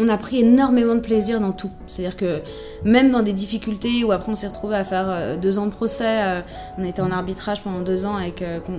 [0.00, 1.70] On a pris énormément de plaisir dans tout.
[1.88, 2.40] C'est-à-dire que
[2.84, 5.72] même dans des difficultés où après on s'est retrouvé à faire euh, deux ans de
[5.72, 6.40] procès, euh,
[6.78, 8.78] on a été en arbitrage pendant deux ans avec euh, con-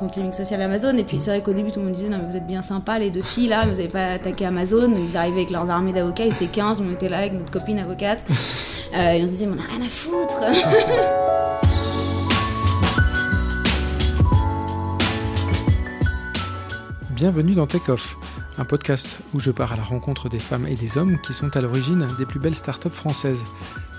[0.00, 0.96] contre Living Social Amazon.
[0.96, 2.62] Et puis c'est vrai qu'au début tout le monde disait non mais vous êtes bien
[2.62, 4.92] sympa les deux filles là, vous n'avez pas attaqué Amazon.
[4.96, 7.78] Ils arrivaient avec leurs armées d'avocats, ils étaient 15, on était là avec notre copine
[7.78, 8.18] avocate.
[8.94, 10.42] Et on se disait mais on a rien à foutre.
[17.10, 18.16] Bienvenue dans Take Off,
[18.58, 21.56] un podcast où je pars à la rencontre des femmes et des hommes qui sont
[21.56, 23.44] à l'origine des plus belles startups françaises.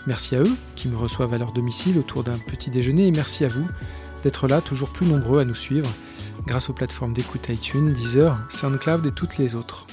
[0.08, 3.45] Merci à eux qui me reçoivent à leur domicile autour d'un petit déjeuner et merci
[3.45, 3.67] à vous
[4.23, 5.89] d'être là toujours plus nombreux à nous suivre
[6.45, 9.85] grâce aux plateformes d'écoute iTunes, Deezer, SoundCloud et toutes les autres.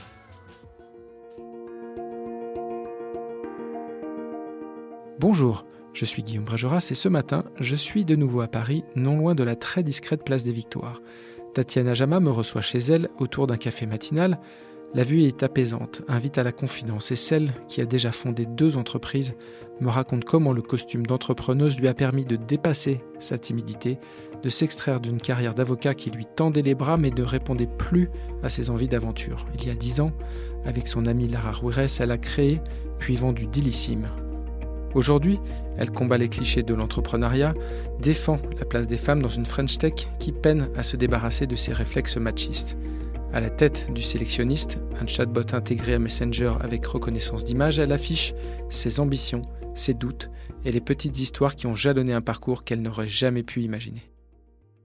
[5.18, 9.18] Bonjour, je suis Guillaume Brageras et ce matin, je suis de nouveau à Paris, non
[9.18, 11.00] loin de la très discrète place des Victoires.
[11.54, 14.38] Tatiana Jama me reçoit chez elle autour d'un café matinal.
[14.92, 18.76] La vue est apaisante, invite à la confidence et celle qui a déjà fondé deux
[18.76, 19.34] entreprises
[19.80, 23.98] me raconte comment le costume d'entrepreneuse lui a permis de dépasser sa timidité,
[24.42, 28.08] de s'extraire d'une carrière d'avocat qui lui tendait les bras mais ne répondait plus
[28.42, 29.46] à ses envies d'aventure.
[29.58, 30.12] Il y a dix ans,
[30.64, 32.60] avec son amie Lara Ruires, elle a créé
[32.98, 34.06] puis vendu Dilissime.
[34.94, 35.40] Aujourd'hui,
[35.76, 37.54] elle combat les clichés de l'entrepreneuriat,
[37.98, 41.56] défend la place des femmes dans une French Tech qui peine à se débarrasser de
[41.56, 42.76] ses réflexes machistes.
[43.32, 48.34] À la tête du sélectionniste, un chatbot intégré à Messenger avec reconnaissance d'image, elle affiche
[48.70, 49.42] ses ambitions,
[49.74, 50.30] ses doutes
[50.64, 54.08] et les petites histoires qui ont jalonné un parcours qu'elle n'aurait jamais pu imaginer.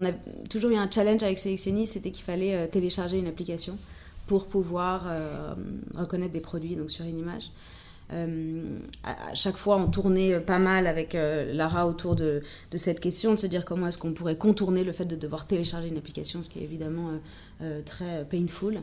[0.02, 0.14] On a
[0.50, 3.78] toujours eu un challenge avec Sélectionniste, c'était qu'il fallait euh, télécharger une application
[4.26, 5.54] pour pouvoir euh,
[5.94, 7.52] reconnaître des produits sur une image.
[8.12, 12.42] Euh, à chaque fois, on tournait pas mal avec euh, Lara autour de,
[12.76, 15.90] cette question, de se dire comment est-ce qu'on pourrait contourner le fait de devoir télécharger
[15.90, 17.12] une application, ce qui est évidemment
[17.62, 18.82] euh, très painful.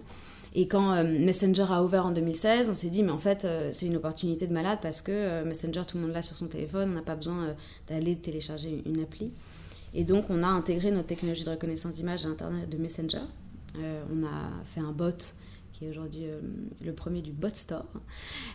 [0.55, 3.97] Et quand Messenger a ouvert en 2016, on s'est dit, mais en fait, c'est une
[3.97, 7.03] opportunité de malade parce que Messenger, tout le monde l'a sur son téléphone, on n'a
[7.03, 7.55] pas besoin
[7.89, 9.33] d'aller télécharger une appli.
[9.93, 13.27] Et donc, on a intégré notre technologie de reconnaissance d'image à l'intérieur de Messenger.
[13.75, 15.35] on a fait un bot
[15.77, 16.41] qui est aujourd'hui euh,
[16.85, 17.85] le premier du Bot Store,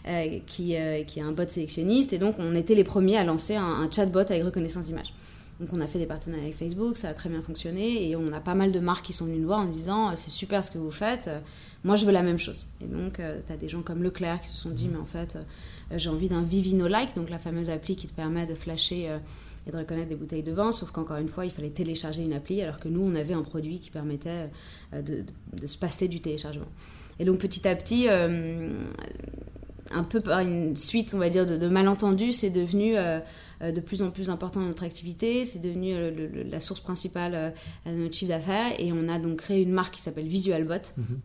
[0.07, 2.13] euh, qui, euh, qui, est un bot sélectionniste.
[2.13, 5.13] Et donc, on était les premiers à lancer un, un chatbot avec reconnaissance d'image.
[5.59, 8.09] Donc, on a fait des partenariats avec Facebook, ça a très bien fonctionné.
[8.09, 10.31] Et on a pas mal de marques qui sont venues nous voir en disant C'est
[10.31, 11.29] super ce que vous faites,
[11.83, 12.69] moi je veux la même chose.
[12.81, 15.37] Et donc, tu as des gens comme Leclerc qui se sont dit Mais en fait,
[15.95, 19.19] j'ai envie d'un Vivino-like, donc la fameuse appli qui te permet de flasher
[19.67, 22.33] et de reconnaître des bouteilles de vin, sauf qu'encore une fois, il fallait télécharger une
[22.33, 24.49] appli, alors que nous, on avait un produit qui permettait
[24.91, 26.65] de, de, de se passer du téléchargement.
[27.21, 28.73] Et donc petit à petit, euh,
[29.91, 33.19] un peu par une suite, on va dire, de, de malentendus, c'est devenu euh,
[33.61, 35.45] de plus en plus important dans notre activité.
[35.45, 37.51] C'est devenu le, le, la source principale euh,
[37.85, 38.73] de notre chiffre d'affaires.
[38.79, 40.73] Et on a donc créé une marque qui s'appelle VisualBot.
[40.73, 41.19] -hmm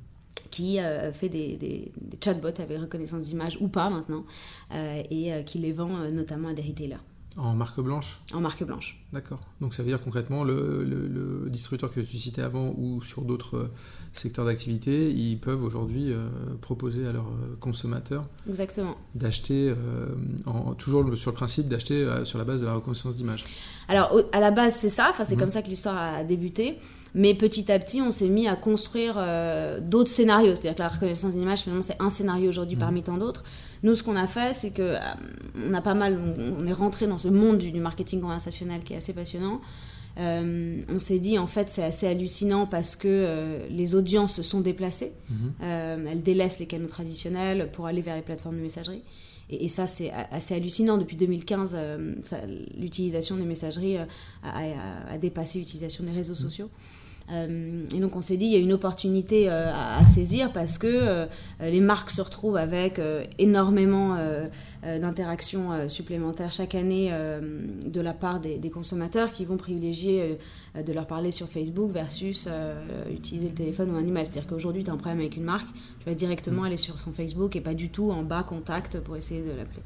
[0.51, 4.25] qui euh, fait des, des, des, chatbots avec reconnaissance d'image ou pas maintenant,
[4.73, 7.03] euh, et euh, qui les vend notamment à des retailers.
[7.37, 9.05] En marque blanche En marque blanche.
[9.13, 9.43] D'accord.
[9.61, 13.27] Donc ça veut dire concrètement, le, le, le distributeur que tu citais avant ou sur
[13.27, 13.71] d'autres
[14.19, 16.29] secteurs d'activité, ils peuvent aujourd'hui euh,
[16.61, 18.97] proposer à leurs consommateurs Exactement.
[19.15, 20.09] d'acheter, euh,
[20.79, 23.45] toujours sur le principe d'acheter euh, sur la base de la reconnaissance d'image.
[23.89, 25.39] Alors au, à la base c'est ça, enfin, c'est mmh.
[25.39, 26.79] comme ça que l'histoire a débuté.
[27.19, 30.55] Mais petit à petit, on s'est mis à construire euh, d'autres scénarios.
[30.55, 32.81] C'est-à-dire que la reconnaissance d'image, finalement, c'est un scénario aujourd'hui mmh.
[32.81, 33.43] parmi tant d'autres.
[33.83, 34.99] Nous, ce qu'on a fait, c'est que euh,
[35.67, 38.85] on a pas mal, on, on, est rentré dans ce monde du, du, marketing conversationnel
[38.85, 39.63] qui est assez passionnant.
[40.19, 44.43] Euh, on s'est dit, en fait, c'est assez hallucinant parce que euh, les audiences se
[44.43, 45.13] sont déplacées.
[45.29, 46.07] Mmh.
[46.07, 49.03] elles délaissent les canaux traditionnels pour aller vers les plateformes de messagerie.
[49.51, 50.99] Et, et, ça, c'est assez hallucinant.
[50.99, 52.15] Depuis 2015, euh,
[52.77, 54.05] l'utilisation des messageries euh,
[54.43, 56.71] a, a, a, dépassé l'utilisation des réseaux sociaux.
[57.33, 60.53] Euh, et donc on s'est dit il y a une opportunité euh, à, à, saisir
[60.53, 61.27] parce que euh,
[61.61, 63.01] les marques se retrouvent avec
[63.39, 64.17] énormément
[64.83, 67.13] d'interactions supplémentaires chaque année
[67.85, 70.39] de la part des, des, consommateurs qui vont privilégier
[70.77, 72.49] de leur parler sur Facebook versus
[73.11, 74.27] utiliser le téléphone ou un email.
[74.27, 75.69] C'est-à-dire qu'aujourd'hui tu as un problème avec une marque,
[76.01, 79.17] tu vas directement aller sur son Facebook et pas du tout en bas contact pour
[79.17, 79.83] essayer de l'appeler.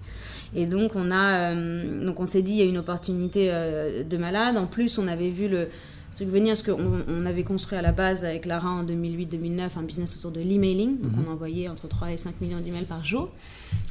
[0.54, 4.56] Et donc on a donc on s'est dit il y a une opportunité de malade.
[4.56, 5.68] En plus on avait vu le
[6.18, 10.16] venir parce qu'on on avait construit à la base avec Lara en 2008-2009 un business
[10.16, 11.00] autour de l'emailing.
[11.00, 11.24] Donc, mhm.
[11.26, 13.30] on envoyait entre 3 et 5 millions d'emails par jour.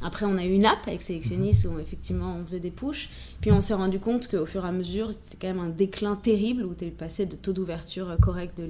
[0.02, 3.10] Après, on a eu une app avec Sélectionniste où effectivement on faisait des pushs.
[3.40, 6.16] Puis on s'est rendu compte qu'au fur et à mesure, c'était quand même un déclin
[6.16, 8.68] terrible où tu es passé de taux d'ouverture correct de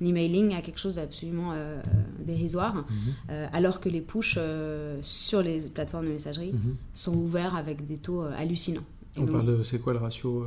[0.00, 1.80] l'emailing à quelque chose d'absolument euh,
[2.24, 2.74] dérisoire.
[2.74, 2.84] Mhm.
[3.30, 6.76] Euh, alors que les pushs euh, sur les plateformes de messagerie mhm.
[6.92, 8.84] sont ouverts avec des taux hallucinants.
[9.16, 10.46] On parle de, c'est quoi le ratio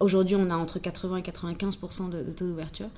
[0.00, 2.88] Aujourd'hui, on a entre 80 et 95% de, de taux d'ouverture.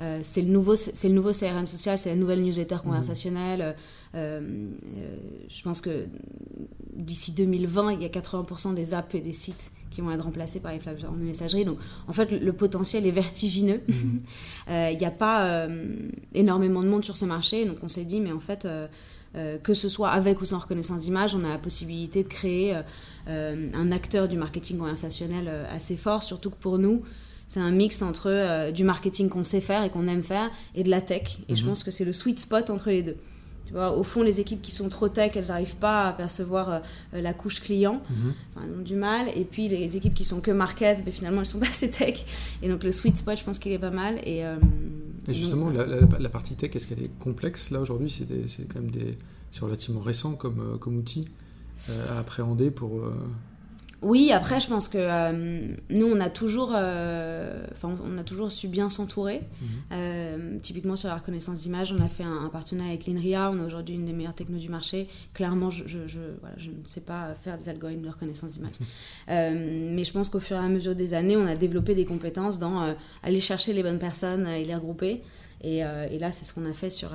[0.00, 2.82] Euh, c'est le nouveau c'est le nouveau CRM social c'est la nouvelle newsletter mmh.
[2.82, 3.74] conversationnelle
[4.14, 4.60] euh,
[4.94, 5.16] euh,
[5.48, 6.06] je pense que
[6.94, 10.60] d'ici 2020 il y a 80% des apps et des sites qui vont être remplacés
[10.60, 14.18] par les plateformes de messagerie donc en fait le, potentiel est vertigineux mmh.
[14.92, 15.66] il n'y a pas
[16.32, 18.68] énormément de monde sur ce marché donc on s'est dit mais en fait
[19.34, 22.80] que ce soit avec ou sans reconnaissance d'image, on a la possibilité de créer
[23.28, 27.04] un acteur du marketing conversationnel assez fort, surtout que pour nous,
[27.48, 30.84] c'est un mix entre euh, du marketing qu'on sait faire et qu'on aime faire et
[30.84, 31.38] de la tech.
[31.48, 31.70] Et je mhm.
[31.70, 33.16] pense que c'est le sweet spot entre les deux.
[33.64, 36.70] Tu vois, au fond, les équipes qui sont trop tech, elles n'arrivent pas à percevoir
[36.70, 36.80] euh,
[37.12, 38.34] la couche client, mhm.
[38.56, 39.28] elles ont du mal.
[39.34, 42.24] Et puis les équipes qui sont que market, ben, finalement, elles sont pas assez tech.
[42.62, 44.20] Et donc le sweet spot, je pense qu'il est pas mal.
[44.24, 44.56] Et, euh,
[45.28, 47.70] justement, la, partie tech, est-ce qu'elle est complexe?
[47.70, 49.16] Là aujourd'hui C'est quand même des,
[49.60, 51.26] relativement récent comme, comme outil
[52.10, 53.02] à appréhender pour
[54.00, 58.68] oui, après, je pense que euh, nous, on a toujours, euh, on a toujours su
[58.68, 59.40] bien s'entourer.
[59.60, 59.68] Mhm.
[59.92, 63.50] Euh, typiquement sur la reconnaissance d'image, on a fait un, partenariat avec l'INRIA.
[63.50, 65.08] On a aujourd'hui une des meilleures technos du marché.
[65.34, 68.74] Clairement, je, je, je, voilà, je, ne sais pas faire des algorithmes de reconnaissance d'image.
[69.28, 72.60] Mais je pense qu'au fur et à mesure des années, on a développé des compétences
[72.60, 75.22] dans aller chercher les bonnes personnes et les regrouper.
[75.62, 77.10] Et, et là, c'est ce qu'on a fait sur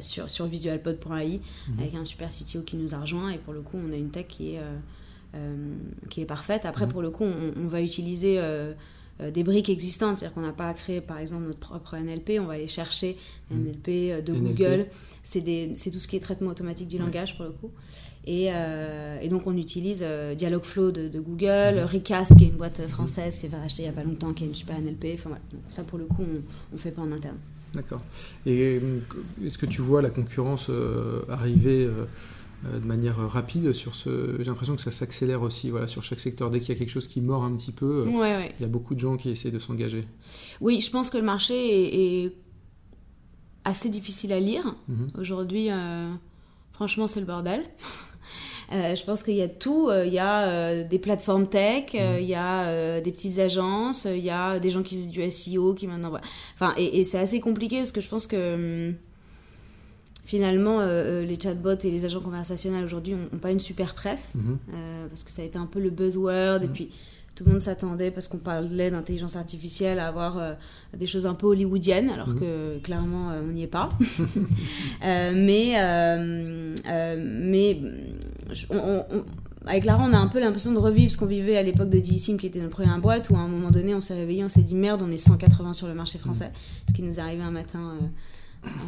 [0.00, 1.78] sur, sur visualpod.ai mhm.
[1.78, 3.30] avec un super CTO qui nous a rejoint.
[3.30, 4.60] Et pour le coup, on a une tech qui est
[5.34, 5.76] euh,
[6.10, 6.66] qui est parfaite.
[6.66, 6.92] Après, mhm.
[6.92, 8.74] pour le coup, on, va utiliser euh,
[9.22, 12.32] euh, des briques existantes, c'est-à-dire qu'on n'a pas à créer par exemple notre propre NLP,
[12.38, 13.16] on va aller chercher
[13.50, 13.64] mhm.
[13.64, 14.88] NLP de Google,
[15.22, 17.70] c'est tout ce qui est traitement automatique du langage pour le coup.
[18.26, 18.48] Et,
[19.22, 20.04] et donc on utilise
[20.36, 21.86] Dialogflow de, de Google.
[21.90, 24.48] Recast qui est une boîte française, c'est acheté il n'y a pas longtemps, qui est
[24.48, 25.30] une super NLP, enfin
[25.70, 27.38] ça pour le coup on ne fait pas en interne.
[27.74, 28.02] D'accord.
[28.46, 28.80] Et
[29.44, 30.70] est-ce que tu vois la concurrence
[31.28, 31.88] arriver
[32.64, 34.36] euh, de manière rapide sur ce.
[34.38, 36.48] J'ai l'impression que ça s'accélère aussi, voilà, sur chaque secteur.
[36.48, 38.68] Dès qu'il y a quelque chose qui mord un petit peu, euh, il y a
[38.68, 40.04] beaucoup de gens qui essaient de s'engager.
[40.60, 42.34] Oui, je pense que le marché est,
[43.64, 44.76] assez difficile à lire.
[44.88, 45.10] Mhm.
[45.18, 46.12] Aujourd'hui, euh,
[46.72, 47.62] franchement, c'est le bordel.
[48.72, 49.90] je pense qu'il y a tout.
[50.04, 52.18] Il y a des plateformes tech, mhm.
[52.20, 55.74] il y a des petites agences, il y a des gens qui font du SEO,
[55.74, 56.12] qui maintenant.
[56.54, 58.94] Enfin, et, et c'est assez compliqué parce que je pense que hum,
[60.24, 64.34] finalement, euh, euh, les chatbots et les agents conversationnels aujourd'hui n'ont pas une super presse,
[64.36, 64.58] mhm.
[64.72, 66.72] euh, parce que ça a été un peu le buzzword, et mhm.
[66.72, 66.90] puis
[67.34, 70.40] tout le monde s'attendait, parce qu'on parlait d'intelligence artificielle, à avoir
[70.96, 72.40] des choses un peu hollywoodiennes, alors mhm.
[72.40, 73.88] que clairement, on n'y est pas.
[75.02, 75.74] mais
[77.16, 77.80] mais
[79.66, 81.98] avec Lara, on a un peu l'impression de revivre ce qu'on vivait à l'époque de
[81.98, 84.48] DSIM, qui était notre première boîte, où à un moment donné, on s'est réveillé, on
[84.48, 86.52] s'est dit merde, on est 180 sur le marché français,
[86.88, 87.96] ce qui nous est arrivé un matin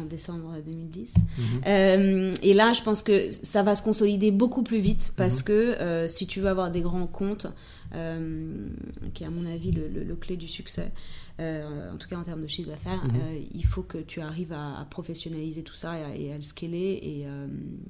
[0.01, 1.15] en décembre 2010.
[1.17, 1.43] Mhm.
[1.67, 5.45] Euh, et là, je pense que ça va se consolider beaucoup plus vite parce mhm.
[5.45, 7.47] que euh, si tu veux avoir des grands comptes,
[7.93, 8.67] euh,
[9.13, 10.91] qui est à mon avis le, clé du succès,
[11.39, 13.43] en tout cas en termes de chiffre d'affaires, mhm.
[13.53, 16.99] il faut que tu arrives à, professionnaliser tout ça et à, le scaler.
[17.01, 17.25] Et,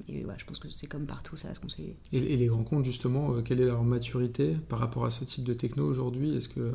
[0.08, 1.96] je pense que c'est comme partout, ça va se consolider.
[2.12, 5.54] Et, les grands comptes, justement, quelle est leur maturité par rapport à ce type de
[5.54, 6.36] techno aujourd'hui?
[6.36, 6.74] Est-ce que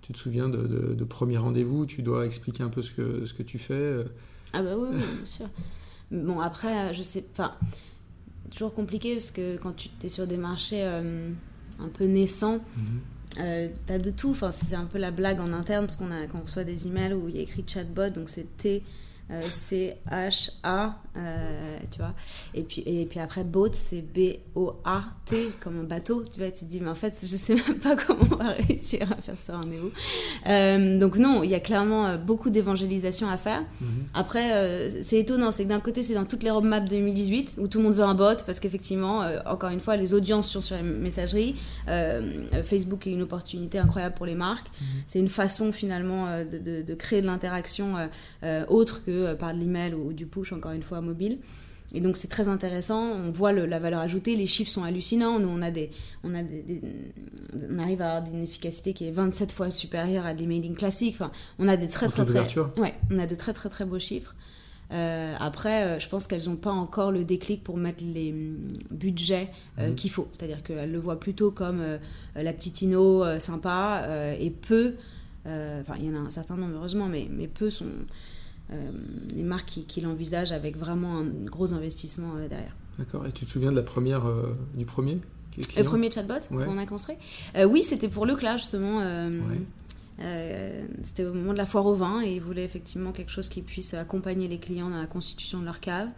[0.00, 1.86] tu te souviens de, de, de premier rendez-vous?
[1.86, 4.04] Tu dois expliquer un peu ce que, ce que tu fais
[4.54, 5.46] ah bah oui, bien sûr.
[6.10, 7.58] Bon, après, je sais pas.
[8.50, 11.32] Toujours compliqué parce que quand tu es sur des marchés euh,
[11.80, 13.00] un peu naissants, mhm.
[13.40, 14.30] euh, tu as de tout.
[14.30, 16.86] Enfin, c'est un peu la blague en interne parce qu'on a, quand on reçoit des
[16.86, 18.82] emails où il y a écrit chatbot, donc c'est T
[19.30, 22.14] euh, c'est H-A, euh, tu vois.
[22.54, 26.24] Et puis, et puis après, boat, c'est B-O-A-T, comme un bateau.
[26.30, 28.50] Tu vois, tu te dis, mais en fait, je sais même pas comment on va
[28.50, 29.92] réussir à faire ça en vous
[30.46, 33.62] euh, donc, non, il y a clairement beaucoup d'évangélisation à faire.
[33.80, 33.88] Mhm.
[34.14, 37.78] Après, c'est étonnant, c'est que d'un côté, c'est dans toutes les roadmaps 2018 où tout
[37.78, 40.82] le monde veut un bot parce qu'effectivement, encore une fois, les audiences sont sur les
[40.82, 41.56] messageries.
[42.64, 44.68] Facebook est une opportunité incroyable pour les marques.
[44.80, 44.86] Mhm.
[45.06, 47.94] C'est une façon finalement de, de, de créer de l'interaction
[48.68, 51.38] autre que euh, par l'email ou, du push, encore une fois, mobile.
[51.92, 55.48] Et donc c'est très intéressant, on voit la valeur ajoutée, les chiffres sont hallucinants, nous
[55.48, 55.90] on, a des,
[56.24, 56.82] on, a des,
[57.70, 61.14] on arrive à avoir une efficacité qui est 27 fois supérieure à de l'emailing classique,
[61.14, 63.98] enfin, on a des très très très, ouais, on a de très très très beaux
[63.98, 64.34] chiffres.
[64.92, 68.68] Euh, après, euh, je pense qu'elles n'ont pas encore le déclic pour mettre les mm,
[68.90, 69.94] budgets mhm.
[69.94, 70.28] qu'il faut.
[70.32, 71.82] C'est-à-dire qu'elles le voient plutôt comme
[72.34, 74.06] la petite Inno sympa
[74.38, 74.94] et peu
[75.46, 77.86] Enfin, il y en a un certain nombre, heureusement, mais, mais peu sont
[79.34, 82.74] les marques qui, qui l'envisagent avec vraiment un gros investissement derrière.
[82.98, 83.26] D'accord.
[83.26, 84.24] Et tu te souviens de la première,
[84.74, 85.18] du premier
[85.76, 87.16] le premier chatbot qu'on a construit
[87.64, 89.00] Oui, c'était pour Leclerc, justement.
[90.20, 93.48] Euh, c'était au moment de la foire au vin et ils voulaient effectivement quelque chose
[93.48, 96.08] qui puisse accompagner les clients dans la constitution de leur cave,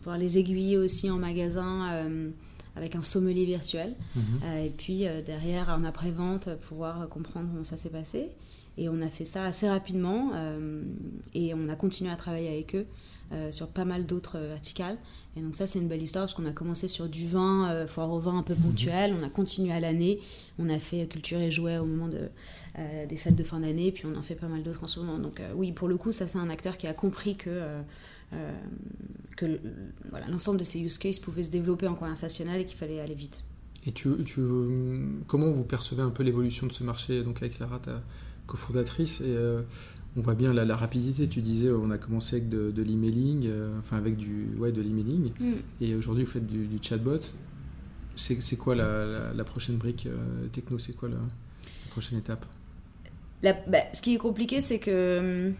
[0.00, 2.30] pouvoir les aiguiller aussi en magasin euh,
[2.74, 3.94] avec un sommelier virtuel.
[4.16, 4.22] Mhm.
[4.44, 8.28] Euh, et puis derrière, en après-vente, pouvoir comprendre comment ça s'est passé.
[8.78, 10.32] Et on a fait ça assez rapidement
[11.34, 12.86] et on a continué à travailler avec eux
[13.30, 14.96] euh, sur pas mal d'autres euh, verticales.
[15.36, 17.86] Et donc ça, c'est une belle histoire parce qu'on a commencé sur du vin, euh,
[17.86, 18.62] foire au vin un peu mhm.
[18.62, 20.18] ponctuel, on a continué à l'année,
[20.58, 22.30] on a fait culture et jouets au moment de,
[23.06, 25.18] des fêtes de fin d'année, puis on en fait pas mal d'autres en ce moment.
[25.18, 27.82] Donc oui, pour le coup, ça c'est un acteur qui a compris que,
[29.36, 29.60] que
[30.08, 33.14] voilà, l'ensemble de ces use cases pouvaient se développer en conversationnel et qu'il fallait aller
[33.14, 33.44] vite.
[33.86, 34.40] Et tu, tu,
[35.26, 37.78] comment vous percevez un peu l'évolution de ce marché donc avec Lara,
[38.48, 39.36] cofondatrice et
[40.18, 41.28] on voit bien la, rapidité.
[41.28, 45.30] Tu disais, on a commencé avec de, l'emailing, euh, enfin avec du, ouais, de l'emailing,
[45.38, 45.52] mm.
[45.80, 47.20] et aujourd'hui vous faites du, chatbot.
[48.16, 50.78] C'est quoi la, prochaine brique euh, techno?
[50.78, 51.18] C'est quoi la,
[51.90, 52.44] prochaine étape?
[53.42, 55.52] Bah, Ce qui est compliqué, c'est que.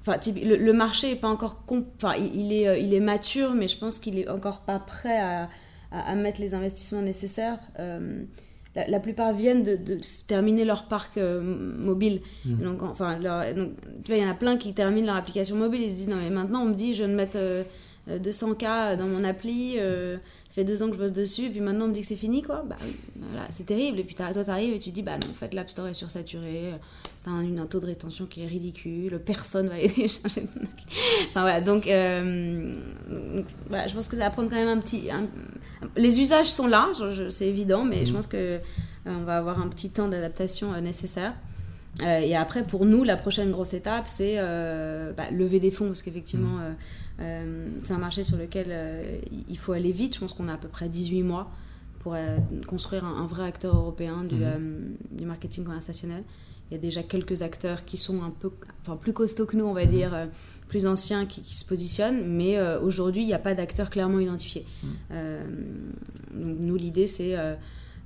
[0.00, 1.62] Enfin, le, marché est pas encore.
[1.68, 5.20] Enfin, il, est, euh, il est mature, mais je pense qu'il est encore pas prêt
[5.20, 5.48] à,
[5.92, 7.60] à, mettre les investissements nécessaires
[8.74, 9.78] la, plupart viennent de,
[10.26, 12.20] terminer leur parc euh, mobile.
[12.44, 12.62] Hmm.
[12.62, 15.82] Donc, enfin, il y en a plein qui terminent leur application mobile.
[15.82, 17.38] Ils se disent non mais maintenant on me dit je vais me mettre
[18.08, 19.74] 200K euh, dans mon appli.
[19.78, 20.16] Euh,
[20.48, 22.06] ça fait deux ans que je bosse dessus, et puis maintenant on me dit que
[22.06, 22.62] c'est fini, quoi.
[22.66, 22.76] Bah
[23.30, 23.98] voilà, c'est terrible.
[24.00, 26.72] Et puis toi, t'arrives et tu dis, bah non, en fait, l'App Store est sursaturé,
[27.24, 30.86] t'as un, un, taux de rétention qui est ridicule, personne va aller télécharger ton appli.
[31.30, 31.84] Enfin voilà, donc,
[33.68, 35.08] voilà, je pense que ça va prendre quand même un petit,
[35.96, 36.90] les usages sont là,
[37.30, 38.16] c'est évident, mais je mhm.
[38.16, 38.58] pense que euh,
[39.06, 41.34] on va avoir un petit temps d'adaptation euh, nécessaire.
[42.02, 46.02] Euh, et après, pour nous, la prochaine grosse étape, c'est bah, lever des fonds, parce
[46.02, 46.58] qu'effectivement,
[47.18, 47.80] mhm.
[47.82, 48.74] c'est un marché sur lequel
[49.48, 50.14] il faut aller vite.
[50.14, 51.50] Je pense qu'on a à peu près 18 mois
[52.00, 52.16] pour
[52.66, 54.96] construire un, vrai acteur européen du, mhm.
[55.12, 56.24] du marketing conversationnel.
[56.72, 59.66] Il y a déjà quelques acteurs qui sont un peu enfin, plus costauds que nous,
[59.66, 60.24] on va dire, euh,
[60.68, 64.64] plus anciens qui, se positionnent, mais euh, aujourd'hui, il n'y a pas d'acteurs clairement identifiés.
[64.82, 64.88] Mm.
[65.10, 65.44] Euh,
[66.32, 67.36] donc, nous, l'idée, c'est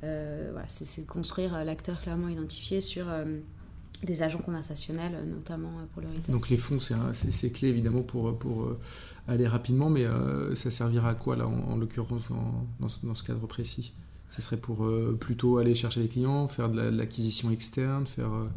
[0.01, 3.07] voilà, de construire l'acteur clairement identifié sur
[4.05, 6.33] des agents conversationnels, notamment pour le retail.
[6.33, 6.79] Donc les fonds,
[7.13, 8.77] c'est clé évidemment pour, pour
[9.29, 10.07] aller rapidement, mais
[10.55, 12.23] ça servira à quoi là, en, l'occurrence,
[12.81, 13.93] dans, ce cadre précis?
[14.29, 18.33] Ça serait pour euh, plutôt aller chercher les clients, faire de l'acquisition externe, faire...
[18.33, 18.49] Euh,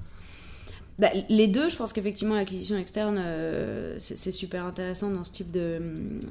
[0.99, 5.49] bah, les deux, je pense qu'effectivement l'acquisition externe, euh, c'est super intéressant dans ce type
[5.49, 5.81] de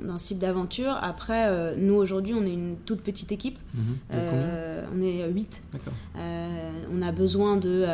[0.07, 0.97] dans ce type d'aventure.
[1.03, 3.59] Après, nous aujourd'hui, on est une toute petite équipe.
[3.75, 4.19] Mhm.
[4.95, 5.63] on est 8.
[6.15, 7.87] on a besoin de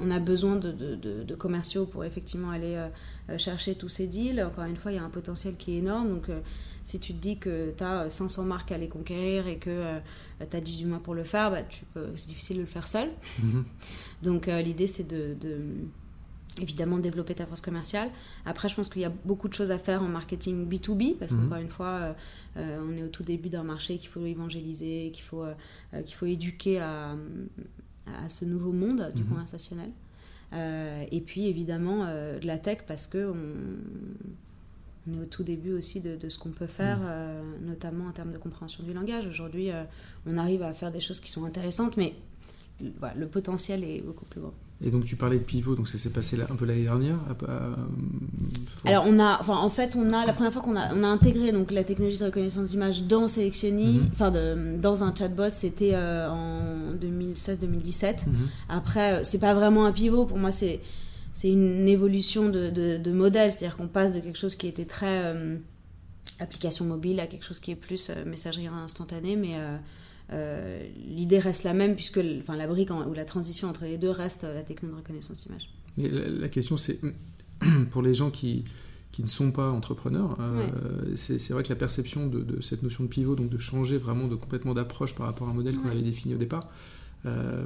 [0.00, 2.76] on a besoin de, de, de, commerciaux pour effectivement aller
[3.36, 4.42] chercher tous ces deals.
[4.42, 6.08] Encore une fois, il y a un potentiel qui est énorme.
[6.08, 6.30] Donc
[6.88, 9.98] si tu te dis que tu as 500 marques à les conquérir et que
[10.40, 11.58] tu as 18 mois pour le faire, bah,
[12.16, 13.10] c'est difficile de le faire seul.
[14.22, 15.36] Donc euh, l'idée, c'est de,
[16.62, 18.10] évidemment développer ta force commerciale.
[18.46, 21.32] Après, je pense qu'il y a beaucoup de choses à faire en marketing B2B, parce
[21.32, 21.42] mhm.
[21.42, 22.12] qu'encore une fois, euh,
[22.56, 25.44] euh, on est au tout début d'un marché qu'il faut évangéliser, qu'il faut,
[26.06, 27.16] qu'il faut éduquer à,
[28.06, 29.28] à, ce nouveau monde du mhm.
[29.28, 29.90] conversationnel.
[30.54, 33.44] et puis évidemment de la tech, parce que on
[35.14, 37.06] est au tout début aussi de, ce qu'on peut faire, mm.
[37.06, 39.26] euh, notamment en termes de compréhension du langage.
[39.26, 39.84] Aujourd'hui, euh,
[40.26, 42.14] on arrive à faire des choses qui sont intéressantes, mais
[42.80, 44.54] le potentiel est beaucoup plus grand.
[44.80, 47.16] Et donc tu parlais de pivot, donc ça s'est passé là, un peu l'année dernière.
[48.84, 51.08] Alors on a, enfin en fait on a la première fois qu'on a, on a
[51.08, 54.12] intégré donc la technologie de reconnaissance d'image dans Selectiony, mm-hmm.
[54.12, 54.32] enfin
[54.78, 57.64] dans un chatbot, c'était euh, en 2016-2017.
[57.66, 58.28] Mm-hmm.
[58.68, 60.80] Après c'est pas vraiment un pivot, pour moi c'est
[61.38, 65.22] c'est une évolution de, de, modèle, c'est-à-dire qu'on passe de quelque chose qui était très
[65.24, 65.56] euh,
[66.40, 69.54] application mobile à quelque chose qui est plus euh, messagerie instantanée, mais
[70.32, 74.10] euh, l'idée reste la même puisque enfin, la brique ou la transition entre les deux
[74.10, 75.70] reste la technologie de reconnaissance d'image.
[76.40, 76.98] La, question c'est,
[77.92, 78.64] pour les gens qui,
[79.12, 80.36] qui ne sont pas entrepreneurs,
[81.14, 84.34] c'est vrai que la perception de, cette notion de pivot, donc de changer vraiment de
[84.34, 86.68] complètement d'approche par rapport à un modèle qu'on avait défini au départ,
[87.26, 87.64] euh,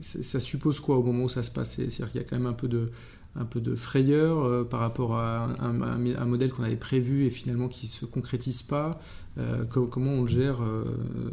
[0.00, 1.72] ça suppose quoi au moment où ça se passe?
[1.76, 2.90] C'est-à-dire qu'il y a quand même un peu de,
[3.36, 7.68] un peu de frayeur euh, par rapport à un, modèle qu'on avait prévu et finalement
[7.68, 8.98] qui ne se concrétise pas.
[9.38, 10.58] Euh, comment on le gère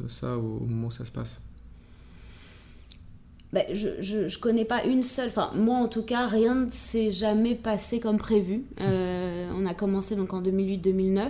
[0.08, 1.42] ça au, moment où ça se passe?
[3.54, 7.10] Ben, je, ne connais pas une seule, enfin moi en tout cas, rien ne s'est
[7.10, 8.64] jamais passé comme prévu.
[8.80, 11.30] on a commencé donc en 2008-2009 mhm.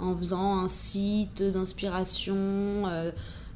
[0.00, 2.84] en faisant un site d'inspiration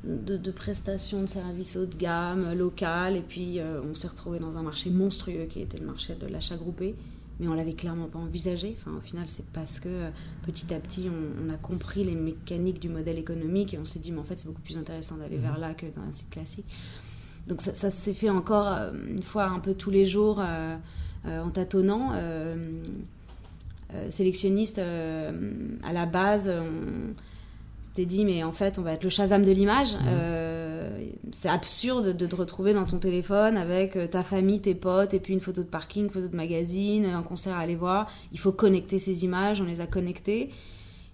[0.06, 4.62] de, prestations de services haut de gamme, local, et puis on s'est retrouvé dans un
[4.62, 6.94] marché monstrueux qui était le marché de l'achat groupé
[7.38, 8.76] mais on l'avait clairement pas envisagé.
[8.78, 10.10] Enfin, au final, c'est parce que
[10.42, 14.12] petit à petit, on, a compris les mécaniques du modèle économique et on s'est dit,
[14.12, 16.66] mais en fait, c'est beaucoup plus intéressant d'aller vers là que dans un site classique.
[17.46, 20.42] Donc ça, s'est fait encore une fois un peu tous les jours
[21.25, 22.12] en tâtonnant.
[24.08, 27.14] sélectionniste, à la base, on
[27.86, 29.94] s'était dit, mais en fait, on va être le Shazam de l'image.
[29.94, 29.98] Mmh.
[30.08, 35.14] Euh, c'est absurde de te retrouver dans ton téléphone avec euh, ta famille, tes potes,
[35.14, 38.10] et puis une photo de parking, une photo de magazine, un concert à aller voir.
[38.32, 40.50] Il faut connecter ces images, on les a connectées.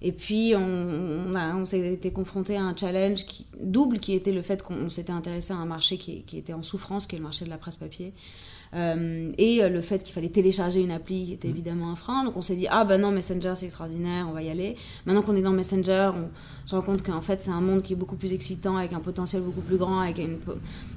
[0.04, 4.42] Et puis, on, on, s'est été confronté à un challenge qui, double qui était le
[4.42, 7.24] fait qu'on s'était intéressé à un marché qui, qui, était en souffrance, qui est le
[7.24, 8.12] marché de la presse papier.
[8.74, 11.50] Euh, et euh, le fait qu'il fallait télécharger une appli était mm.
[11.50, 12.24] évidemment un frein.
[12.24, 14.76] Donc on s'est dit, ah ben non, Messenger c'est extraordinaire, on va y aller.
[15.04, 16.30] Maintenant qu'on est dans Messenger, on
[16.66, 19.00] se rend compte qu'en fait c'est un monde qui est beaucoup plus excitant, avec un
[19.00, 20.36] potentiel beaucoup plus grand, avec un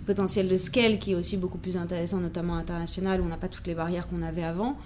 [0.05, 3.50] potentiel de scale qui est aussi beaucoup plus intéressant, notamment international, où on n'a pas
[3.50, 4.77] toutes les barrières qu'on avait avant.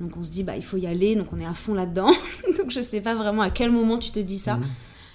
[0.00, 2.10] Donc on se dit, bah, il faut y aller, donc on est à fond là-dedans.
[2.58, 4.56] donc je sais pas vraiment à quel moment tu te dis ça.
[4.56, 4.64] Mm.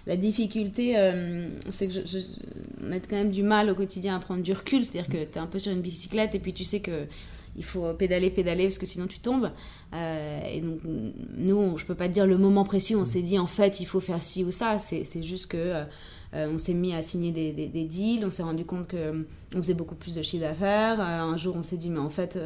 [0.07, 2.19] La difficulté, euh, c'est que je,
[2.83, 4.83] on a quand même du mal au quotidien à prendre du recul.
[4.83, 7.05] C'est-à-dire que tu es un peu sur une bicyclette et puis tu sais que
[7.57, 9.51] il faut pédaler, pédaler parce que sinon tu tombes.
[9.93, 10.79] Euh, et donc,
[11.37, 13.79] nous, je peux pas te dire le moment précis où on s'est dit en fait
[13.79, 14.79] il faut faire ci ou ça.
[14.79, 15.83] C'est juste que euh,
[16.33, 19.95] on s'est mis à signer des, des, deals, on s'est rendu compte qu'on faisait beaucoup
[19.95, 21.01] plus de chiffre d'affaires.
[21.01, 22.39] un jour, on s'est dit mais en fait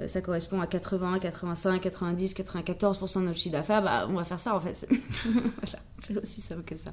[0.00, 4.24] euh, ça correspond à 80, 85, 90, 94% de notre chiffre d'affaires, bah, on va
[4.24, 4.88] faire ça en fait.
[5.24, 6.92] voilà, c'est aussi simple que ça.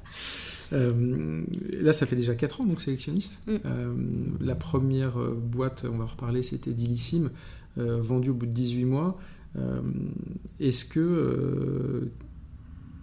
[0.72, 1.42] Euh,
[1.80, 3.40] là, ça fait déjà 4 ans, donc sélectionniste.
[3.46, 3.56] Mm.
[3.64, 3.94] Euh,
[4.40, 7.30] la première boîte, on va en reparler, c'était Dilissime,
[7.76, 9.18] vendue au bout de 18 mois.
[10.60, 12.10] Est-ce que,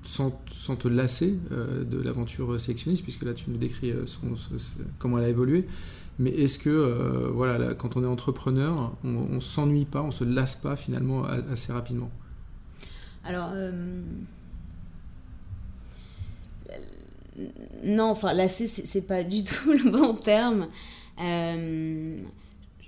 [0.10, 3.94] sans, te lasser de l'aventure sélectionniste, puisque là tu nous décris
[5.00, 5.66] comment elle a évolué,
[6.20, 10.26] mais est-ce que, euh, voilà, quand on est entrepreneur, on, ne s'ennuie pas, on se
[10.26, 12.12] lasse pas finalement assez rapidement?
[13.24, 13.72] Alors, euh,
[17.86, 20.68] non, enfin, lasser, c'est pas du tout le bon terme.
[21.22, 22.18] Euh,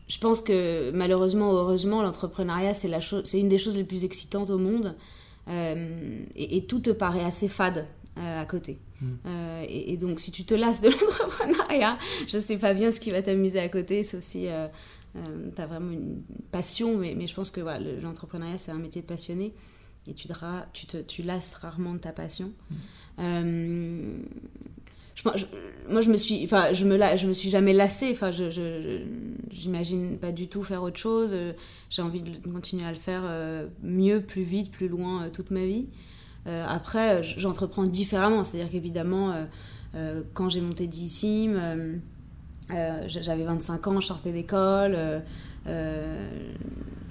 [0.09, 4.93] je pense que malheureusement heureusement, l'entrepreneuriat, c'est une des choses les plus excitantes au monde.
[5.47, 8.79] Et, et, tout te paraît assez fade à côté.
[9.25, 13.11] Euh, et, donc, si tu te lasses de l'entrepreneuriat, je sais pas bien ce qui
[13.11, 14.67] va t'amuser à côté, sauf si euh,
[15.15, 16.97] euh, tu as vraiment une passion.
[16.97, 19.53] Mais, mais je pense que voilà, l'entrepreneuriat, c'est un métier de passionné.
[20.07, 20.27] Et tu,
[20.73, 22.51] tu, te, tu lasses rarement de ta passion.
[23.19, 24.23] Mm.
[25.23, 28.09] Moi, je me suis, enfin, je me, je me suis jamais lassée.
[28.11, 29.01] Enfin, je,
[29.49, 31.35] j'imagine pas du tout faire autre chose.
[31.89, 33.23] J'ai envie de continuer à le faire
[33.83, 35.87] mieux, plus vite, plus loin toute ma vie.
[36.47, 38.43] Euh, après, j'entreprends différemment.
[38.43, 39.45] C'est-à-dire qu'évidemment, euh,
[39.95, 41.55] euh, quand j'ai monté Dissim,
[42.69, 44.97] j'avais 25 ans, je sortais d'école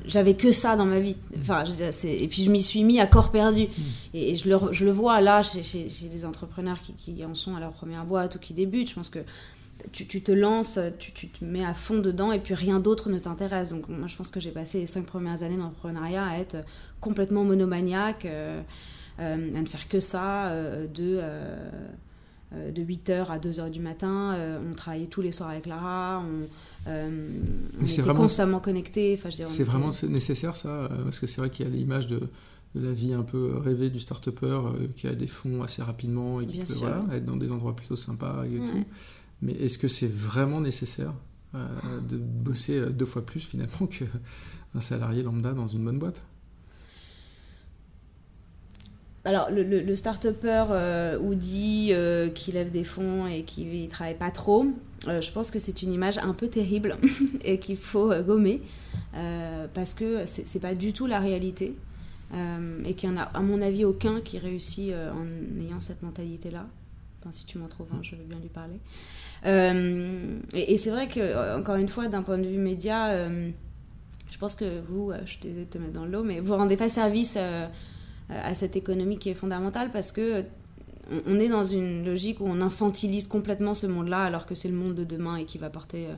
[0.06, 1.16] j'avais que ça dans ma vie.
[1.38, 1.64] Enfin,
[2.04, 3.64] et puis je m'y suis mis à corps perdu.
[3.64, 3.82] Mm.
[4.14, 7.60] Et, je, le, je, le, vois là chez, chez, des entrepreneurs qui, en sont à
[7.60, 8.90] leur première boîte ou qui débutent.
[8.90, 9.20] Je pense que
[9.92, 13.10] tu, tu te lances, tu, tu, te mets à fond dedans et puis rien d'autre
[13.10, 13.70] ne t'intéresse.
[13.70, 16.56] Donc moi je pense que j'ai passé les cinq premières années d'entrepreneuriat à être
[17.00, 18.26] complètement monomaniaque.
[19.20, 21.70] Euh, à ne faire que ça euh, de euh,
[22.52, 24.36] de 8h à 2h du matin.
[24.68, 26.20] on travaillait tous les soirs avec Lara.
[26.20, 26.48] On,
[26.86, 29.18] était constamment connectés.
[29.18, 32.18] Enfin, c'est vraiment nécessaire ça Parce que c'est vrai qu'il y a l'image de,
[32.74, 34.60] de, la vie un peu rêvée du start-upper
[34.94, 37.96] qui a des fonds assez rapidement et qui peut voilà, être dans des endroits plutôt
[37.96, 38.84] sympas et tout.
[39.42, 41.14] Mais est-ce que c'est vraiment nécessaire
[41.54, 46.22] de bosser deux fois plus finalement qu'un salarié lambda dans une bonne boîte?
[49.24, 54.16] Alors, le, le, start-upper euh, Woody euh, qui lève des fonds et qui ne travaille
[54.16, 54.66] pas trop,
[55.08, 56.96] euh, je pense que c'est une image un peu terrible
[57.44, 58.62] et qu'il faut gommer
[59.74, 61.74] parce que c'est pas du tout la réalité
[62.84, 66.66] et qu'il y en a, à mon avis, aucun qui réussit en ayant cette mentalité-là.
[67.20, 68.78] Enfin, si tu m'en trouves, je veux bien lui parler.
[70.54, 73.28] et, c'est vrai que, encore une fois, d'un point de vue média,
[74.30, 76.76] je pense que vous, je suis désolée de te mettre dans l'eau, mais vous rendez
[76.76, 77.36] pas service
[78.30, 80.44] euh, à cette économie qui est fondamentale parce que
[81.26, 84.74] on est dans une logique où on infantilise complètement ce monde-là alors que c'est le
[84.74, 86.08] monde de demain et qui va porter,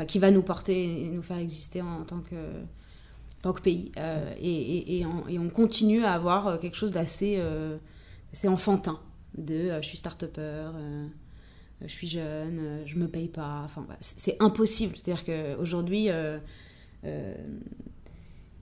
[0.00, 2.36] euh, qui va nous porter et nous faire exister en, tant que
[3.42, 3.90] tant que pays.
[3.98, 7.42] Euh, et, et, on, continue à avoir quelque chose d'assez
[8.32, 9.00] assez enfantin.
[9.36, 10.70] De je suis start-upper,
[11.80, 13.62] je suis jeune, je me paye pas.
[13.64, 14.94] Enfin, c'est impossible.
[14.96, 16.08] C'est-à-dire qu'aujourd'hui,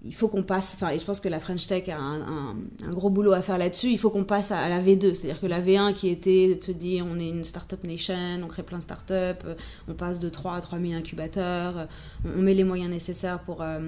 [0.03, 2.57] il faut qu'on passe, enfin, et je pense que la French Tech a un,
[2.89, 3.91] gros boulot à faire là-dessus.
[3.91, 6.73] Il faut qu'on passe à, la V2, c'est-à-dire que la V1 qui était de se
[6.73, 9.45] dire on est une startup nation, on crée plein de startups,
[9.89, 11.87] on passe de 3 à 3000 incubateurs,
[12.25, 13.79] on, met les moyens nécessaires pour, euh,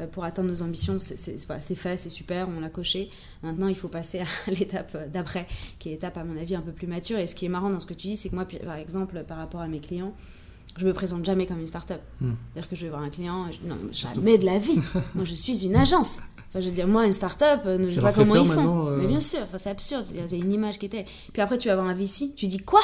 [0.00, 0.98] euh, pour atteindre nos ambitions.
[0.98, 3.08] C'est fait, c'est super, on l'a coché.
[3.44, 5.46] Maintenant, il faut passer à l'étape d'après,
[5.78, 7.18] qui est l'étape, à mon avis, un peu plus mature.
[7.18, 9.22] Et ce qui est marrant dans ce que tu dis, c'est que moi, par exemple,
[9.28, 10.12] par rapport à mes clients,
[10.76, 12.00] je me présente jamais comme une start-up.
[12.20, 12.32] Hmm.
[12.52, 14.80] C'est-à-dire que je vais voir un client, je, non, jamais de la vie.
[15.14, 16.22] moi, je suis une agence.
[16.48, 18.88] Enfin, je veux dire, moi, une start-up, euh, je sais pas comment ils font.
[18.88, 18.96] Euh.
[18.98, 20.06] Mais bien sûr, enfin, c'est absurde.
[20.10, 21.04] Il y a une image qui était.
[21.32, 22.80] Puis après, tu vas voir un VC, tu dis quoi?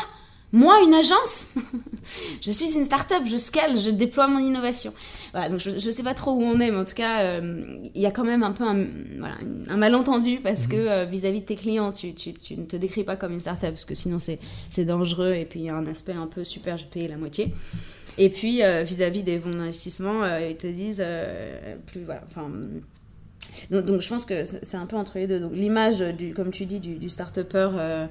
[0.52, 1.48] Moi, une agence
[2.40, 4.92] Je suis une start-up, je scale, je déploie mon innovation.
[5.32, 7.76] Voilà, donc je ne sais pas trop où on est, mais en tout cas, euh,
[7.94, 11.92] il y a quand même un peu un, malentendu parce que vis-à-vis de tes clients,
[11.92, 15.60] tu, ne te décris pas comme une start-up parce que sinon c'est dangereux et puis
[15.60, 17.52] il y a un aspect un peu super, j'ai payé la moitié.
[18.18, 22.02] Et puis, euh, vis-à-vis des fonds d'investissement, euh, ils te disent euh, plus.
[23.70, 25.40] Donc, je pense que c'est un peu entre les deux.
[25.40, 26.04] Donc, l'image,
[26.36, 28.08] comme tu dis, du, du start-upper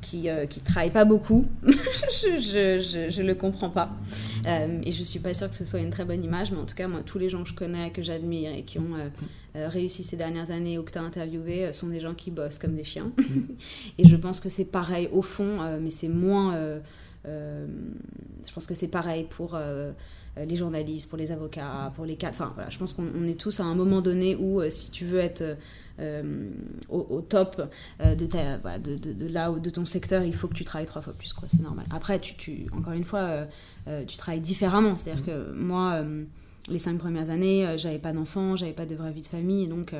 [0.00, 3.90] qui ne qui travaille pas beaucoup, je, je, le comprends pas.
[4.46, 6.74] et je suis pas sûre que ce soit une très bonne image, mais en tout
[6.74, 8.96] cas, moi, tous les gens que je connais, que j'admire et qui ont
[9.54, 12.74] réussi ces dernières années ou que tu as interviewé sont des gens qui bossent comme
[12.74, 13.12] des chiens.
[13.16, 13.40] Mm.
[13.98, 16.80] et je pense que c'est pareil au fond, mais c'est moins
[17.26, 17.66] euh,
[18.46, 19.92] je pense que c'est pareil pour euh,
[20.36, 22.34] les journalistes, pour les avocats, pour les cadres.
[22.34, 25.04] Enfin, voilà, je pense qu'on est tous à un moment donné où, euh, si tu
[25.04, 25.56] veux être
[26.88, 31.34] au, top de, là de ton secteur, il faut que tu travailles trois fois plus.
[31.46, 31.86] C'est normal.
[31.90, 33.46] Après, tu, tu, encore une fois,
[34.06, 34.96] tu travailles différemment.
[34.96, 36.02] C'est-à-dire que moi,
[36.68, 39.94] les cinq premières années, j'avais pas d'enfants, j'avais pas de vraie vie de famille, donc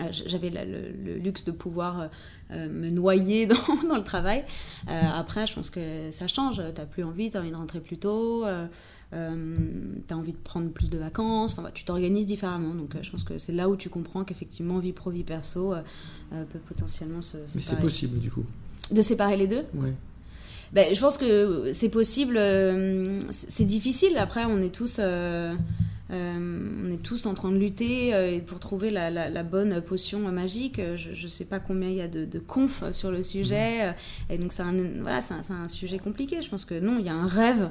[0.00, 2.06] euh, j'avais le, luxe de pouvoir euh,
[2.52, 3.46] euh, me noyer
[3.88, 4.44] dans le travail.
[4.86, 6.56] après, je pense que ça change.
[6.56, 8.44] Tu n'as plus envie, tu as envie de rentrer plus tôt,
[9.12, 11.52] tu as envie de prendre plus de vacances.
[11.58, 12.74] Enfin, tu t'organises différemment.
[12.74, 15.74] Donc, je pense que c'est là où tu comprends qu'effectivement, vie pro, vie perso
[16.30, 17.52] peut potentiellement se séparer.
[17.54, 18.44] Mais c'est possible, du coup.
[18.90, 19.90] De séparer les deux Oui.
[20.72, 22.38] Ben, je pense que c'est possible.
[23.30, 24.16] c'est difficile.
[24.18, 25.00] Après, on est tous.
[26.10, 30.80] Euh, on est tous en train de lutter euh, pour trouver la, bonne potion magique.
[30.96, 33.90] Je ne sais pas combien il y a de, de conf sur le sujet.
[33.90, 34.32] Mm.
[34.32, 36.40] Et donc, c'est un, voilà, c'est un, sujet compliqué.
[36.42, 37.70] Je pense que non, il y a un rêve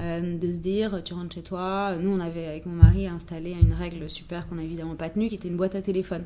[0.00, 1.96] euh, de se dire tu rentres chez toi.
[1.96, 5.28] Nous, on avait, avec mon mari, installé une règle super qu'on n'a évidemment pas tenue
[5.28, 6.24] qui était une boîte à téléphone.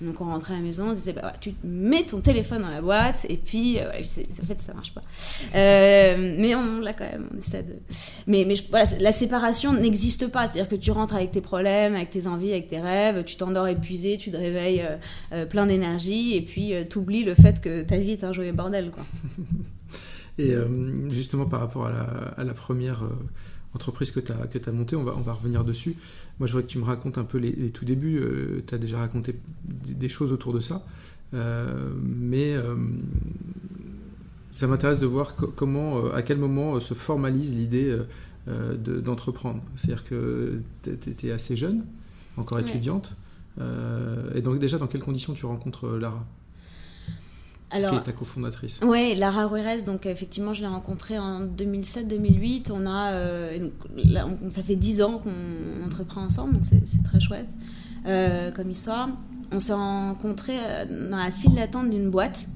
[0.00, 2.82] Donc on rentrait à la maison, on disait bah, tu mets ton téléphone dans la
[2.82, 5.02] boîte et puis euh, en fait ça marche pas.
[5.54, 7.76] Euh, mais on l'a quand même, on essaie de.
[8.26, 12.10] Mais, mais voilà, la séparation n'existe pas, c'est-à-dire que tu rentres avec tes problèmes, avec
[12.10, 14.84] tes envies, avec tes rêves, tu t'endors épuisé, tu te réveilles
[15.32, 18.52] euh, plein d'énergie et puis tu oublies le fait que ta vie est un joyeux
[18.52, 19.04] bordel quoi.
[20.38, 20.54] et
[21.08, 23.02] justement par rapport à la première
[23.76, 25.96] entreprise que tu as, que as montée, on va, on va revenir dessus.
[26.38, 28.18] Moi, je voudrais que tu me racontes un peu les, tout débuts.
[28.18, 30.84] Euh, tu as déjà raconté des, choses autour de ça.
[31.34, 32.74] Euh, mais euh,
[34.50, 37.96] ça m'intéresse de voir comment, à quel moment se formalise l'idée
[39.04, 39.62] d'entreprendre.
[39.76, 41.84] C'est-à-dire que tu étais assez jeune,
[42.36, 43.14] encore étudiante.
[43.58, 46.26] et donc, déjà, dans quelles conditions tu rencontres Lara?
[47.70, 48.80] Alors, qui est ta cofondatrice.
[48.82, 52.70] Oui, Lara Ruiz, donc effectivement, je l'ai rencontrée en 2007-2008.
[52.72, 53.68] On a, euh,
[54.50, 57.50] ça fait 10 ans qu'on entreprend ensemble, donc c'est très chouette
[58.06, 59.08] euh, comme histoire.
[59.52, 62.46] On s'est rencontrés euh, dans la file d'attente d'une boîte.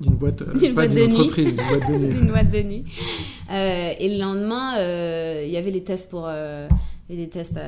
[0.00, 0.42] D'une boîte,
[0.74, 2.22] pas d'une entreprise, d'une boîte de nuit.
[2.28, 2.84] boîte de nuit.
[4.00, 4.74] et le lendemain,
[5.44, 6.28] il y avait les tests pour,
[7.08, 7.60] des tests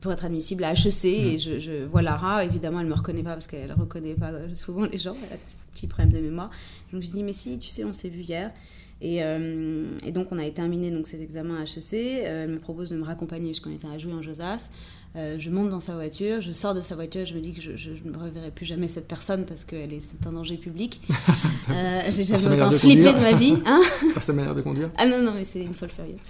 [0.00, 1.04] pour être admissible à HEC.
[1.04, 1.38] Et mm.
[1.38, 4.32] je, je vois Lara, évidemment, elle ne me reconnaît pas parce qu'elle ne reconnaît pas
[4.54, 6.50] souvent les gens, elle a un petit problème de mémoire.
[6.92, 8.52] Donc je dis, mais si, tu sais, on s'est vu hier.
[9.00, 11.94] Et, euh, et, donc on a terminé donc, ces examens à HEC.
[11.94, 14.70] Euh, elle me propose de me raccompagner puisqu'on était à jouer en Josas.
[15.16, 17.62] Euh, je monte dans sa voiture, je sors de sa voiture, je me dis que
[17.62, 21.00] je, ne reverrai plus jamais cette personne parce que c'est un danger public.
[22.10, 23.56] J'ai jamais autant flippé de ma vie.
[23.66, 23.80] Hein
[24.14, 26.20] Par sa manière de conduire Ah non, non, mais c'est une folle furieuse.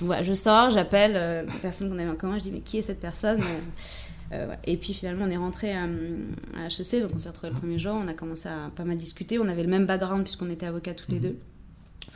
[0.00, 2.82] voilà, je sors, j'appelle la personne qu'on avait en commun, je dis mais qui est
[2.82, 3.40] cette personne
[4.64, 7.78] et puis finalement, on est rentré à, à HEC, donc on s'est retrouvés le premier
[7.78, 9.38] jour, on a commencé à pas mal discuter.
[9.38, 11.22] On avait le même background puisqu'on était avocats tous les mhm.
[11.22, 11.38] deux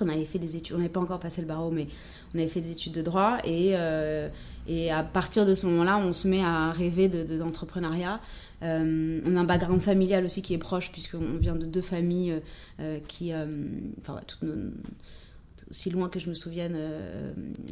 [0.03, 1.87] on avait fait des études, on n'avait pas encore passé le barreau, mais
[2.35, 3.39] on avait fait des études de droit.
[3.45, 4.29] Et, euh,
[4.67, 8.21] et à partir de ce moment-là, on se met à rêver d'entrepreneuriat.
[8.61, 11.81] De, euh, on a un background familial aussi qui est proche, puisqu'on vient de deux
[11.81, 12.41] familles
[12.81, 13.33] euh, qui.
[14.01, 14.21] enfin,
[15.71, 16.77] aussi loin que je me souvienne,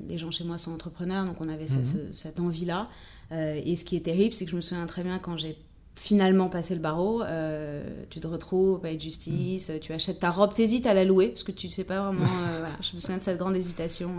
[0.08, 1.84] les gens chez moi sont entrepreneurs, donc on avait mhm.
[2.14, 2.88] cette envie-là.
[3.30, 5.58] et ce qui est terrible, c'est que je me souviens très bien quand j'ai
[6.00, 10.30] finalement passer le barreau, euh, tu te retrouves au palais de justice, tu achètes ta
[10.30, 12.24] robe, t'hésites à la louer parce que tu ne sais pas vraiment.
[12.24, 14.10] Euh, je me souviens de cette grande hésitation.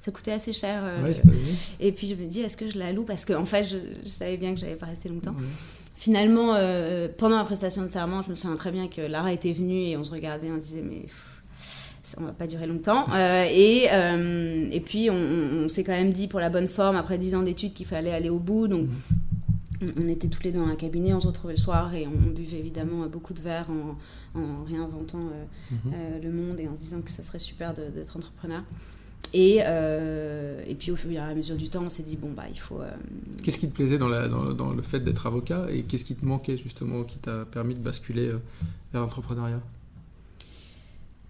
[0.00, 0.82] Ça coûtait assez cher.
[1.00, 1.12] Ouais,
[1.78, 3.04] et puis je me dis, est-ce que je la loue?
[3.04, 5.34] Parce qu'en en fait, je, savais bien que j'allais pas rester longtemps.
[5.94, 6.56] Finalement,
[7.18, 9.96] pendant la prestation de serment, je me souviens très bien que Lara était venue et
[9.96, 11.06] on se regardait, on se disait, mais
[12.02, 13.06] ça ne va pas durer longtemps.
[13.48, 17.42] et, et puis, on, s'est quand même dit, pour la bonne forme, après dix ans
[17.42, 18.66] d'études, qu'il fallait aller au bout.
[18.66, 19.27] Donc, mm
[19.80, 22.30] on était tous les deux dans un cabinet, on se retrouvait le soir et on,
[22.30, 25.92] buvait évidemment beaucoup de verre en, réinventant euh, mhm.
[25.94, 28.62] euh, le monde et en se disant que ça serait super d'être entrepreneur.
[29.34, 32.30] Et, euh, et puis au fur et à mesure du temps, on s'est dit, bon,
[32.34, 32.80] bah, il faut...
[33.42, 36.14] Qu'est-ce qui te plaisait dans, la, dans, dans le fait d'être avocat et qu'est-ce qui
[36.14, 38.32] te manquait justement, qui t'a permis de basculer
[38.92, 39.60] vers l'entrepreneuriat?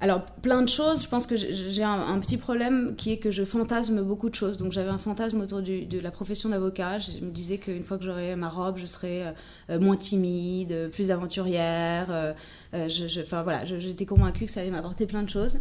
[0.00, 1.02] Alors, plein de choses.
[1.02, 4.56] Je pense que j'ai un, petit problème qui est que je fantasme beaucoup de choses.
[4.56, 7.00] Donc, j'avais un fantasme autour de la profession d'avocat.
[7.00, 9.32] Je me disais qu'une fois que j'aurais ma robe, je serais euh,
[9.70, 12.06] euh, moins timide, plus aventurière.
[12.10, 12.32] Euh,
[12.72, 15.60] enfin, voilà, j'étais convaincue que ça allait m'apporter plein de choses.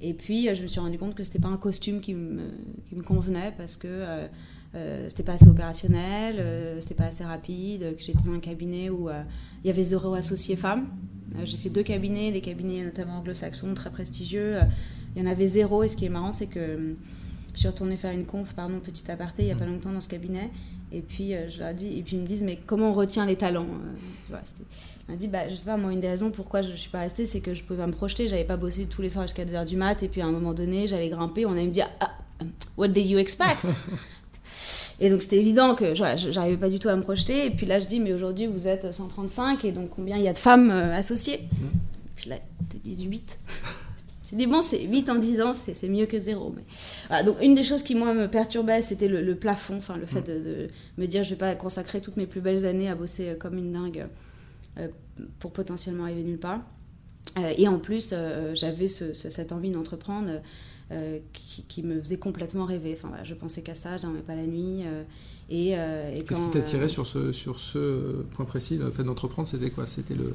[0.00, 2.50] Et puis, je me suis rendu compte que c'était pas un costume qui me,
[2.88, 4.28] qui me convenait parce que
[4.74, 9.66] c'était pas assez opérationnel, c'était pas assez rapide, que j'étais dans un cabinet où il
[9.66, 10.88] y avait zéro associé femme.
[11.36, 14.56] Euh, j'ai fait deux cabinets, des cabinets notamment anglo-saxons très prestigieux.
[14.56, 14.62] Euh,
[15.14, 15.82] il y en avait zéro.
[15.82, 16.94] Et ce qui est marrant, c'est que euh,
[17.54, 19.72] je suis retournée faire une conf, pardon, petit aparté, il n'y a pas mm.
[19.72, 20.50] longtemps dans ce cabinet.
[20.90, 23.36] Et puis, je leur dis, et puis ils me disent, mais comment on retient les
[23.36, 23.66] talents
[24.30, 26.88] On m'a dit, bah, je sais pas, moi, une des raisons pourquoi je ne suis
[26.88, 28.26] pas restée, c'est que je pouvais pas me projeter.
[28.26, 30.02] J'avais pas bossé tous les soirs jusqu'à 2h du mat.
[30.02, 31.44] Et puis, à un moment donné, j'allais grimper.
[31.44, 32.10] On allait me dire, ah,
[32.78, 33.66] what did you expect?
[35.00, 37.46] Et donc c'était évident que j'arrivais pas du tout à me projeter.
[37.46, 40.28] Et puis là, je dis, mais aujourd'hui, vous êtes 135, et donc combien il y
[40.28, 41.68] a de femmes euh, associées Et mmh.
[42.16, 42.36] puis là,
[42.70, 43.38] tu te dis 8.
[44.30, 46.54] Je dis, bon, c'est 8 en 10 ans, c'est mieux que zéro.
[46.54, 47.24] Mais...
[47.24, 50.42] donc, une des choses qui, moi, me perturbait, c'était le, plafond, enfin, le fait mmh.
[50.42, 50.68] de,
[50.98, 53.56] me dire, je vais pas consacrer toutes mes plus belles années à bosser euh, comme
[53.56, 54.06] une dingue
[54.78, 54.88] euh,
[55.38, 56.60] pour potentiellement arriver nulle part.
[57.56, 58.14] et en plus,
[58.54, 60.40] j'avais cette envie d'entreprendre
[60.90, 61.18] euh,
[61.68, 62.94] qui, me faisait complètement rêver.
[62.96, 64.84] Enfin, je pensais qu'à ça, je dormais pas la nuit.
[64.86, 65.02] Euh,
[65.50, 69.04] et, euh, et Qu'est-ce qui t'a tiré sur, ce, sur ce point précis Le fait
[69.04, 69.86] d'entreprendre, c'était quoi?
[69.86, 70.32] C'était le.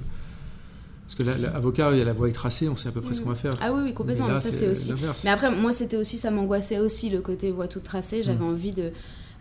[1.07, 3.21] Parce que l'avocat, il y a la voie tracée, on sait à peu près ce
[3.21, 3.57] qu'on va faire.
[3.61, 4.27] Ah oui, oui complètement.
[4.27, 4.93] Mais, ça, c'est aussi.
[5.23, 8.21] Mais après, moi, c'était aussi, ça m'angoissait aussi le côté voie toute tracée.
[8.21, 8.53] J'avais hmm.
[8.53, 8.91] envie de.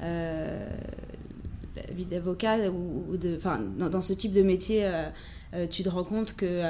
[0.01, 0.65] la
[1.95, 3.37] vie d'avocat ou, de.
[3.37, 4.91] Enfin, dans, dans, ce type de métier,
[5.71, 6.63] tu te rends compte que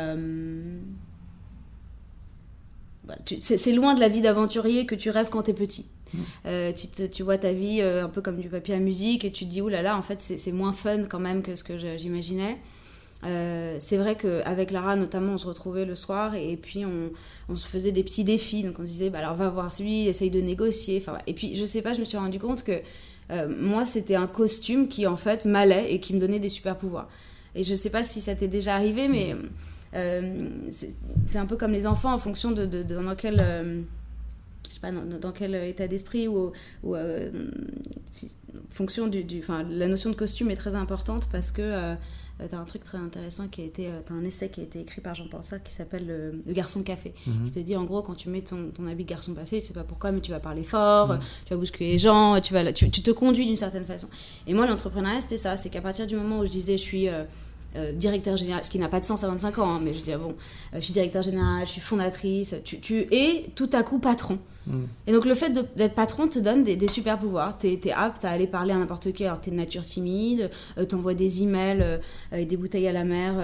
[3.40, 5.86] c'est loin de la vie d'aventurier que tu rêves quand t'es petit.
[6.12, 6.18] Mmh.
[6.46, 9.32] Euh, tu, tu, vois ta vie euh, un peu comme du papier à musique et
[9.32, 11.64] tu te dis, oulala, là là, en fait, c'est moins fun quand même que ce
[11.64, 12.58] que j'imaginais.
[13.24, 17.10] Euh, c'est vrai qu'avec Lara, notamment, on se retrouvait le soir et, puis on,
[17.48, 18.62] on, se faisait des petits défis.
[18.62, 20.98] Donc on se disait, bah, alors va voir celui, essaye de négocier.
[21.00, 22.80] Enfin, et puis, je sais pas, je me suis rendu compte que
[23.58, 27.08] moi, c'était un costume qui, en fait, m'allait et qui me donnait des super pouvoirs.
[27.54, 29.34] Et je sais pas si ça t'est déjà arrivé, mais.
[29.92, 33.83] C'est un peu comme les enfants en fonction de, dans quel euh,
[34.68, 36.52] je sais pas, dans, quel état d'esprit ou,
[36.83, 37.31] ou euh,
[38.70, 41.96] fonction du, du la notion de costume est très importante parce que
[42.48, 44.81] tu as un truc très intéressant qui a été as un essai qui a été
[44.81, 47.44] écrit par Jean-Paul Sartre qui s'appelle le, garçon de café mhm.
[47.44, 49.66] qui te dit en gros quand tu mets ton, ton habit de garçon passé tu
[49.66, 51.20] sais pas pourquoi mais tu vas parler fort mhm.
[51.44, 54.09] tu vas bousculer les gens tu vas tu, tu te conduis d'une certaine façon
[54.46, 57.09] et moi l'entrepreneuriat c'était ça c'est qu'à partir du moment où je disais je suis
[57.09, 57.24] euh,
[57.94, 60.12] directeur général, ce qui n'a pas de sens à 25 ans, hein, mais je dis,
[60.12, 60.35] bon,
[60.74, 64.38] euh, je suis directeur général, je suis fondatrice, tu, tu es tout à coup patron.
[64.66, 64.85] Hmm.
[65.08, 67.58] Et donc le fait d'être patron te donne des, super pouvoirs.
[67.58, 69.82] Tu es, apte à aller parler à n'importe qui alors que tu es de nature
[69.82, 72.00] timide, euh, tu envoies des emails
[72.32, 73.35] et des bouteilles à la mer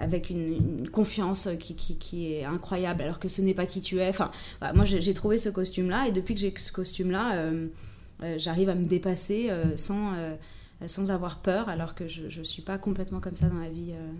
[0.00, 4.00] avec une, confiance qui, qui, qui, est incroyable alors que ce n'est pas qui tu
[4.00, 4.08] es.
[4.08, 4.30] Enfin,
[4.74, 7.50] moi j'ai trouvé ce costume-là et depuis que j'ai ce costume-là,
[8.38, 10.14] j'arrive à me dépasser sans
[10.86, 13.92] sans avoir peur, alors que je ne suis pas complètement comme ça dans la vie
[13.92, 14.12] euh,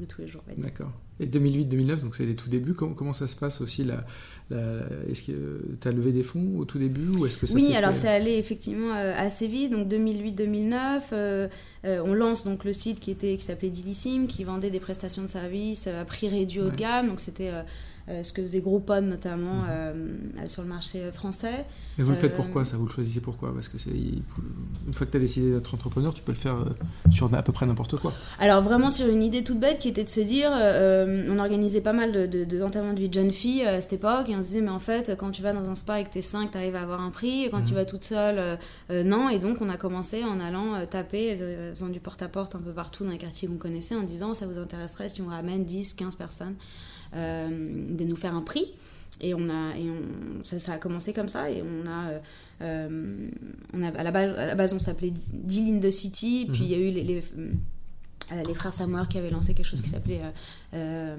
[0.00, 0.42] de tous les jours.
[0.56, 0.92] D'accord.
[1.20, 2.74] Et 2008-2009, donc c'est les tout débuts.
[2.74, 4.04] Comment, comment ça se passe aussi la,
[4.50, 7.74] Est-ce que tu as levé des fonds au tout début ou est-ce que ça Oui,
[7.76, 9.70] alors c'est allé effectivement euh, assez vite.
[9.70, 11.48] Donc 2008-2009, euh,
[11.84, 15.28] on lance donc le site qui était qui s'appelait Didissime, qui vendait des prestations de
[15.28, 17.08] services à prix réduit haut de gamme.
[17.08, 17.62] Donc c'était euh,
[18.08, 19.68] ce que faisait Groupon notamment mhm.
[19.70, 21.64] euh, sur le marché français.
[21.98, 23.54] Mais vous le faites pourquoi ça Vous le choisissez pourquoi?
[23.54, 26.56] Parce que c'est une fois que tu as décidé d'être entrepreneur, tu peux le faire
[26.56, 26.70] euh,
[27.10, 28.12] sur à peu près n'importe quoi.
[28.38, 31.92] Alors vraiment sur une idée toute bête qui était de se dire, on organisait pas
[31.92, 34.60] mal de, de, de vie de jeunes filles à cette époque et on se disait
[34.60, 36.82] mais en fait quand tu vas dans un spa et que t'es 5, t'arrives à
[36.82, 37.78] avoir un prix et quand tu mhm.
[37.78, 38.58] vas toute seule,
[38.90, 39.28] non.
[39.28, 41.36] Et donc on a commencé en allant taper,
[41.74, 44.46] faisant du porte-à-porte -porte un peu partout dans les quartiers qu'on connaissait en disant ça
[44.46, 46.56] vous intéresserait si on ramène 10, 15 personnes.
[47.14, 48.66] Euh, de nous faire un prix.
[49.20, 52.20] et on a, et on, ça, ça, a commencé comme ça, et on a,
[53.74, 56.68] on a à, la base, à la base on s'appelait D de City, puis il
[56.70, 57.20] y a eu les, les,
[58.46, 60.22] les frères Samour qui avaient lancé quelque chose qui s'appelait
[60.74, 61.16] euh,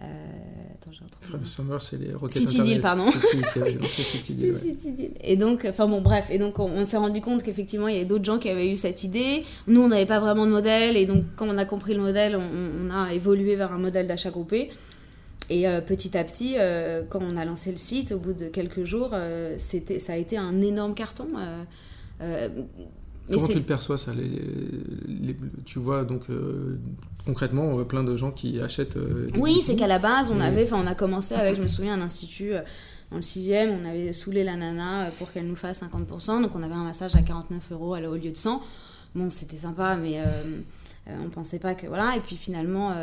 [0.00, 3.04] attends, j'ai Summer, c'est les City Deal, pardon.
[3.04, 5.10] City, Deal, City Deal.
[5.22, 6.28] Et donc, enfin bon, bref.
[6.30, 8.76] Et donc, on, s'est rendu compte qu'effectivement, il y avait d'autres gens qui avaient eu
[8.76, 9.44] cette idée.
[9.66, 10.96] Nous, on n'avait pas vraiment de modèle.
[10.96, 14.30] Et donc, quand on a compris le modèle, on, a évolué vers un modèle d'achat
[14.30, 14.70] groupé.
[15.50, 18.48] Et euh, petit à petit, euh, quand on a lancé le site, au bout de
[18.48, 19.14] quelques jours,
[19.56, 21.28] c'était, ça a été un énorme carton.
[23.30, 24.12] Comment tu le perçois ça
[25.64, 26.78] Tu vois donc euh,
[27.26, 28.96] concrètement euh, plein de gens qui achètent.
[28.96, 31.68] Euh, oui, c'est qu'à la base on avait, enfin on a commencé avec, je me
[31.68, 32.52] souviens, un institut
[33.10, 36.62] dans le sixième, on avait saoulé la nana pour qu'elle nous fasse 50%, donc on
[36.62, 38.62] avait un massage à 49 euros au lieu de 100.
[39.14, 40.22] Bon, c'était sympa, mais
[41.06, 42.16] on pensait pas que voilà.
[42.16, 42.94] Et puis finalement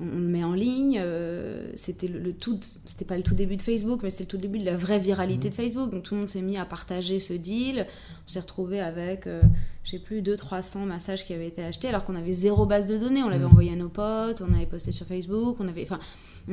[0.00, 1.00] on le met en ligne.
[1.02, 4.36] Euh, c'était le, tout, c'était pas le tout début de Facebook, mais c'était le tout
[4.36, 5.50] début de la vraie viralité mmh.
[5.50, 5.90] de Facebook.
[5.90, 7.86] Donc tout le monde s'est mis à partager ce deal.
[8.26, 9.40] On s'est retrouvé avec, euh,
[9.84, 12.96] je sais plus, 200-300 massages qui avaient été achetés, alors qu'on avait zéro base de
[12.96, 13.22] données.
[13.22, 13.48] On l'avait mmh.
[13.48, 15.98] envoyé à nos potes, on avait posté sur Facebook, on avait, enfin,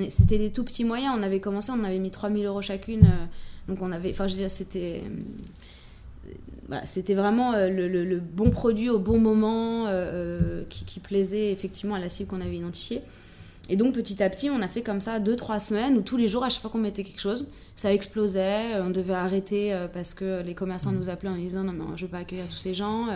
[0.09, 1.13] c'était des tout petits moyens.
[1.17, 3.05] On avait commencé, on avait mis 3000 euros chacune.
[3.05, 3.25] Euh,
[3.67, 5.03] donc on avait, enfin, je veux dire, c'était
[6.67, 9.87] voilà, c'était vraiment le, bon produit au bon moment
[10.67, 13.01] qui, qui, plaisait effectivement à la cible qu'on avait identifiée.
[13.69, 16.17] Et donc petit à petit, on a fait comme ça deux, trois semaines où tous
[16.17, 18.79] les jours, à chaque fois qu'on mettait quelque chose, ça explosait.
[18.79, 20.97] On devait arrêter euh, parce que les commerçants mmh.
[20.97, 23.07] nous appelaient en disant non mais je veux pas accueillir tous ces gens.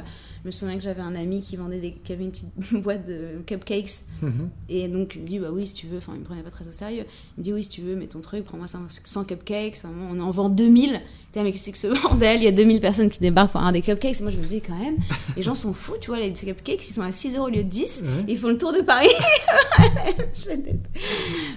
[0.43, 3.05] Je me souviens que j'avais un ami qui vendait des, qui avait une petite boîte
[3.07, 4.29] de cupcakes mmh.
[4.69, 5.97] et donc il me dit bah oui si tu veux.
[5.97, 7.05] Enfin il me prenait pas très au sérieux.
[7.37, 9.77] Il me dit oui si tu veux mets ton truc, prends-moi 100 cupcakes.
[10.11, 11.01] On en vend 2000.
[11.31, 13.71] T'es mais c'est que ce bordel Il y a 2000 personnes qui débarquent pour un
[13.71, 14.21] des cupcakes.
[14.21, 14.97] moi je me disais quand même
[15.35, 17.63] les gens sont fous tu vois les cupcakes ils sont à 6 euros au lieu
[17.63, 18.03] de 10.
[18.27, 19.07] Ils font le tour de Paris.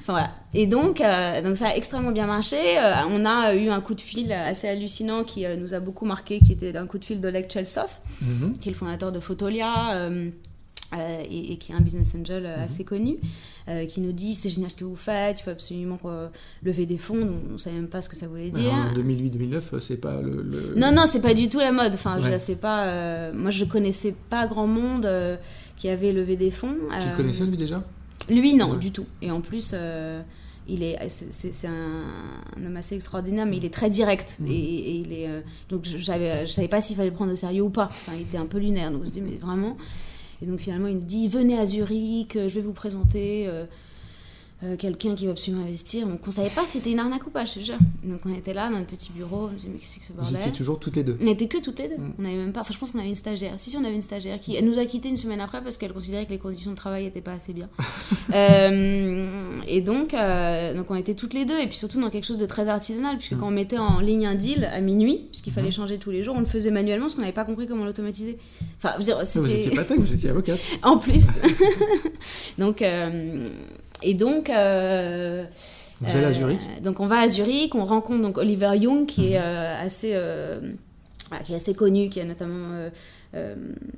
[0.01, 0.41] enfin voilà.
[0.55, 2.57] Et donc, euh, donc ça a extrêmement bien marché.
[2.79, 6.05] Euh, on a eu un coup de fil assez hallucinant qui euh, nous a beaucoup
[6.05, 7.88] marqué, qui était un coup de fil d'Oleg Chelsov,
[8.21, 8.59] mhm.
[8.59, 10.11] qui est le fondateur de Photolia.
[10.95, 12.65] Et, qui est un business angel mhm.
[12.65, 13.17] assez connu,
[13.88, 15.99] qui nous dit c'est génial ce que vous faites, il faut absolument
[16.62, 17.41] lever des fonds.
[17.49, 18.71] On ne savait même pas ce que ça voulait dire.
[18.71, 21.95] en 2008-2009, c'est pas le, Non, non, c'est pas du tout la mode.
[21.95, 23.33] Enfin, je sais pas.
[23.33, 25.09] moi, je connaissais pas grand monde
[25.79, 26.77] qui avait levé des fonds.
[27.01, 27.83] Tu le connaissais lui déjà?
[28.29, 29.07] Lui, non, du tout.
[29.23, 29.75] Et en plus
[30.68, 32.05] il est c'est un,
[32.64, 34.37] homme assez extraordinaire mais il est très direct.
[34.40, 34.46] Mm.
[34.48, 37.37] et, il est euh, donc je savais je savais pas s'il fallait le prendre au
[37.37, 37.87] sérieux ou pas.
[37.87, 39.77] Enfin, il était un peu lunaire donc je dis mais vraiment.
[40.40, 43.64] Et donc finalement il me dit venez à Zurich je vais vous présenter euh,
[44.64, 46.07] euh, quelqu'un qui va absolument investir.
[46.07, 47.79] Donc on savait pas si c'était une arnaque ou pas, je te jure.
[48.05, 50.12] Donc on était là dans le petit bureau, on se disait mais qu'est-ce que ce
[50.12, 51.96] bordel Vous étiez toujours toutes les deux On n'était que toutes les deux.
[51.96, 52.14] Mm.
[52.20, 52.61] On avait même pas.
[52.61, 53.55] Enfin je pense qu'on avait une stagiaire.
[53.57, 55.79] Si si on avait une stagiaire qui elle nous a quitté une semaine après parce
[55.79, 57.68] qu'elle considérait que les conditions de travail n'étaient pas assez bien.
[58.35, 62.25] Euh, et donc euh, donc on était toutes les deux et puis surtout dans quelque
[62.25, 63.38] chose de très artisanal puisque mm.
[63.38, 65.72] quand on mettait en ligne un deal à minuit puisqu'il fallait mm.
[65.72, 68.38] changer tous les jours, on le faisait manuellement parce qu'on n'avait pas compris comment l'automatiser.
[68.79, 69.18] Enfin je veux dire.
[69.18, 70.61] Vous étiez pas tech, vous étiez avocate.
[70.83, 71.27] en plus.
[72.59, 72.83] donc
[74.03, 74.51] et donc.
[74.51, 75.45] Euh,
[76.01, 79.07] Vous allez à Zurich euh, Donc on va à Zurich, on rencontre donc Oliver Young
[79.07, 80.17] qui est euh, assez
[81.45, 82.91] qui est assez connu, qui a notamment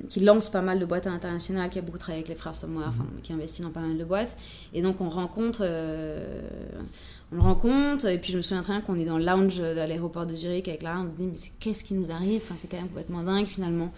[0.09, 2.87] qui lance pas mal de boîtes internationales, qui a beaucoup travaillé avec les frères Somewhere,
[2.87, 3.21] enfin, mhm.
[3.21, 4.37] qui investit dans pas mal de boîtes.
[4.73, 5.61] Et donc on rencontre,
[7.31, 9.57] on le rencontre, et puis je me souviens très bien qu'on est dans le lounge
[9.57, 12.41] de l'aéroport de Zurich avec là, on se dit mais qu'est-ce qui nous arrive?
[12.43, 13.91] Enfin c'est quand même complètement dingue finalement.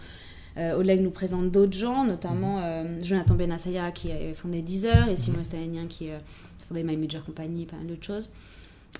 [0.58, 5.16] Euh, Oleg nous présente d'autres gens, notamment euh, Jonathan Benassaya qui a fondé Deezer et
[5.16, 6.18] Simon Stahanien qui a
[6.66, 8.30] fondé My Major Company et plein d'autres choses.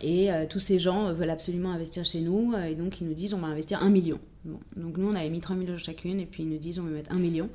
[0.00, 3.34] Et euh, tous ces gens veulent absolument investir chez nous et donc ils nous disent
[3.34, 4.20] on va investir un million.
[4.44, 6.84] donc nous on avait mis 3 000 euros chacune et puis ils nous disent on
[6.84, 7.48] va mettre un million.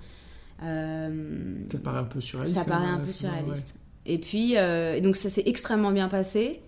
[0.60, 2.58] ça paraît un peu surréaliste.
[2.58, 3.76] Ça paraît un peu surréaliste.
[4.06, 4.56] Et puis
[5.02, 6.62] donc ça s'est extrêmement bien passé.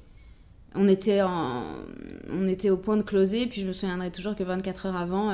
[0.77, 4.87] On était, on était au point de closer, puis je me souviendrai toujours que 24
[4.87, 5.33] heures avant,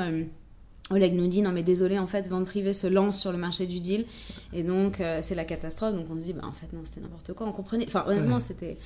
[0.92, 3.66] Oleg nous dit non mais désolé en fait vente privée se lance sur le marché
[3.66, 4.04] du deal.
[4.52, 5.94] Et donc euh, c'est la catastrophe.
[5.94, 7.46] Donc on se dit bah en fait non c'était n'importe quoi.
[7.46, 8.76] On comprenait enfin honnêtement c'était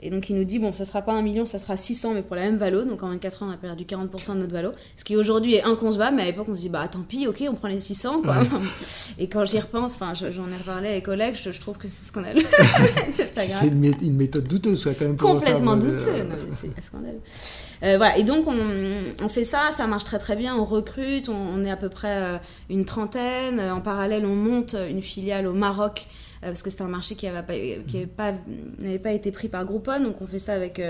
[0.00, 2.22] et donc il nous dit bon ça sera pas un million ça sera 600 mais
[2.22, 2.84] pour la même valo.
[2.84, 4.72] Donc en 24 ans on a perdu 40% de notre valo.
[4.96, 7.44] Ce qui aujourd'hui est inconcevable mais à l'époque on se dit bah tant pis ok
[7.48, 8.36] on prend les 600 quoi.
[9.18, 12.04] Et quand j'y repense enfin j'en ai reparlé avec Oleg je, je trouve que c'est
[12.04, 12.42] scandaleux.
[13.34, 16.08] C'est une, méthode douteuse ça quand même complètement douteuse
[16.50, 17.20] c'est scandaleux.
[17.82, 21.64] Euh, voilà, et donc on, fait ça, ça marche très très bien, on recrute, on,
[21.64, 22.38] est à peu près euh,
[22.70, 23.60] une trentaine.
[23.60, 27.26] En parallèle, on monte une filiale au Maroc euh, parce que c'était un marché qui
[27.26, 28.38] n'avait pas, pas,
[29.02, 30.80] pas, été pris par Groupon, donc on fait ça avec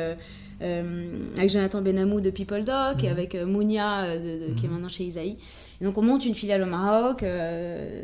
[0.60, 3.12] avec Jonathan Benamou de People Doc, et mhm.
[3.12, 4.74] avec Mounia de, qui est mhm.
[4.74, 5.36] maintenant chez Isaïe.
[5.80, 7.24] Et donc on monte une filiale au Maroc,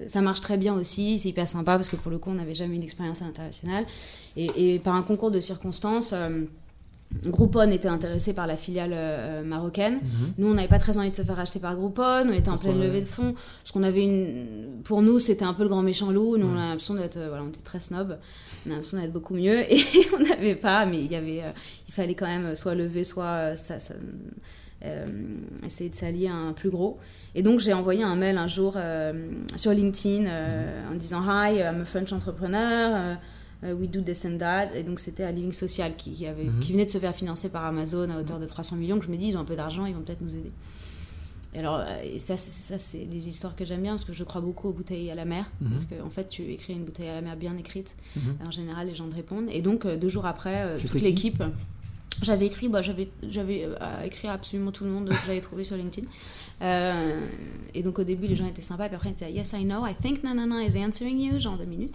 [0.07, 2.55] ça marche très bien aussi, c'est hyper sympa parce que pour le coup on n'avait
[2.55, 3.85] jamais eu d'expérience internationale.
[4.37, 6.15] Et, et, par un concours de circonstances,
[7.27, 9.95] Groupon était intéressé par la filiale euh, marocaine.
[9.95, 10.33] Mhm.
[10.39, 12.27] Nous, on n'avait pas très envie de se faire acheter par Groupon.
[12.29, 13.35] On était en pleine levée de fonds.
[13.63, 14.83] Parce qu'on avait une.
[14.85, 16.37] Pour nous, c'était un peu le grand méchant loup.
[16.37, 17.17] Nous, on a l'impression d'être.
[17.17, 18.19] Euh, voilà, on était très snob.
[18.67, 19.61] On a l'impression d'être beaucoup mieux.
[19.73, 19.83] Et
[20.15, 20.87] on n'avait pas.
[20.87, 21.43] Mais il y avait.
[21.43, 21.53] Euh,
[21.89, 23.57] il fallait quand même soit lever, soit.
[23.57, 23.77] Ça,
[25.65, 26.99] essayer de s'allier à un plus gros.
[27.35, 28.77] Et donc, j'ai envoyé un mail un jour
[29.57, 30.93] sur LinkedIn mhm.
[30.93, 33.17] en disant Hi, I'm a French entrepreneur.
[33.63, 34.75] Euh, We Do This and That.
[34.75, 36.61] Et donc, c'était à Living Social qui, avait, mhm.
[36.61, 38.99] qui venait de se faire financer par Amazon à hauteur de 300 millions.
[38.99, 40.53] Que je me dis, ils ont un peu d'argent, ils vont peut-être nous aider.
[41.55, 44.41] Et alors, euh, et ça, c'est, des histoires que j'aime bien parce que je crois
[44.41, 45.47] beaucoup aux bouteilles à la mer.
[45.61, 46.05] Mhm.
[46.05, 47.95] En fait, tu écris une bouteille à la mer bien écrite.
[48.17, 48.37] Mhm.
[48.47, 49.49] En général, les gens te répondent.
[49.51, 51.43] Et donc, euh, deux jours après, toute l'équipe.
[52.23, 55.77] J'avais écrit, bah, j'avais, j'avais euh, écrit absolument tout le monde que j'avais trouvé sur
[55.77, 56.07] LinkedIn.
[56.63, 57.21] Euh,
[57.75, 59.85] et donc au début, les gens étaient sympas, puis après, ils disaient Yes, I know,
[59.87, 61.95] I think Nanana is answering you, genre deux minutes.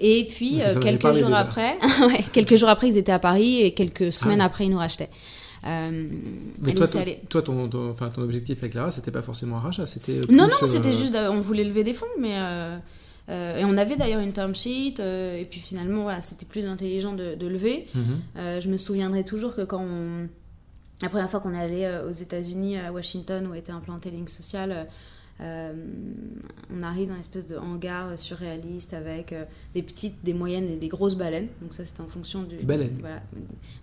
[0.00, 1.78] Et puis, euh, quelques jours après,
[2.32, 5.10] quelques jours après, ils étaient à Paris et quelques ah semaines après, ils nous rachetaient.
[5.64, 6.86] Mais toi,
[7.28, 10.20] toi ton, enfin, ton objectif avec Lara, c'était pas forcément un rachat, c'était.
[10.28, 12.36] Non, non, c'était juste, on voulait lever des fonds, mais
[13.32, 16.66] euh, et on avait d'ailleurs une term sheet, euh, et puis finalement, voilà, c'était plus
[16.66, 17.88] intelligent de, lever.
[17.94, 18.20] Mhm.
[18.36, 20.28] Euh, je me souviendrai toujours que quand on...
[21.00, 24.86] La première fois qu'on est allé aux États-Unis, à Washington, où était implanté Link Social,
[25.44, 30.76] on arrive dans une espèce de hangar surréaliste avec euh, des petites, des moyennes et
[30.76, 31.48] des grosses baleines.
[31.60, 32.56] Donc ça, c'est en fonction du...
[32.56, 32.96] baleines.
[33.00, 33.22] Voilà.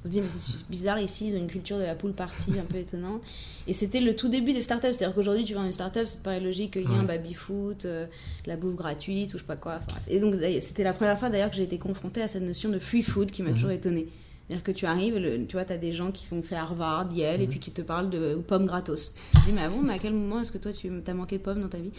[0.03, 2.57] On se dit, mais c'est bizarre ici, ils ont une culture de la poule partie
[2.59, 3.21] un peu étonnante.
[3.67, 4.93] Et c'était le tout début des startups.
[4.93, 7.85] C'est-à-dire qu'aujourd'hui, tu vas dans une startup, c'est pas logique qu'il y ait un baby-foot,
[7.85, 8.05] euh,
[8.45, 9.79] la bouffe gratuite ou je sais pas quoi.
[10.07, 12.79] et donc, c'était la première fois d'ailleurs que j'ai été confrontée à cette notion de
[12.79, 13.55] free food qui m'a mhm.
[13.55, 14.07] toujours étonnée.
[14.49, 17.39] C'est-à-dire que tu arrives, tu vois, tu as des gens qui font fait Harvard, Yale,
[17.39, 17.51] et mhm.
[17.51, 19.13] puis qui te parlent de pommes gratos.
[19.35, 21.37] Tu te dis, mais avant, mais à quel moment est-ce que toi, tu as manqué
[21.37, 21.91] de pommes dans ta vie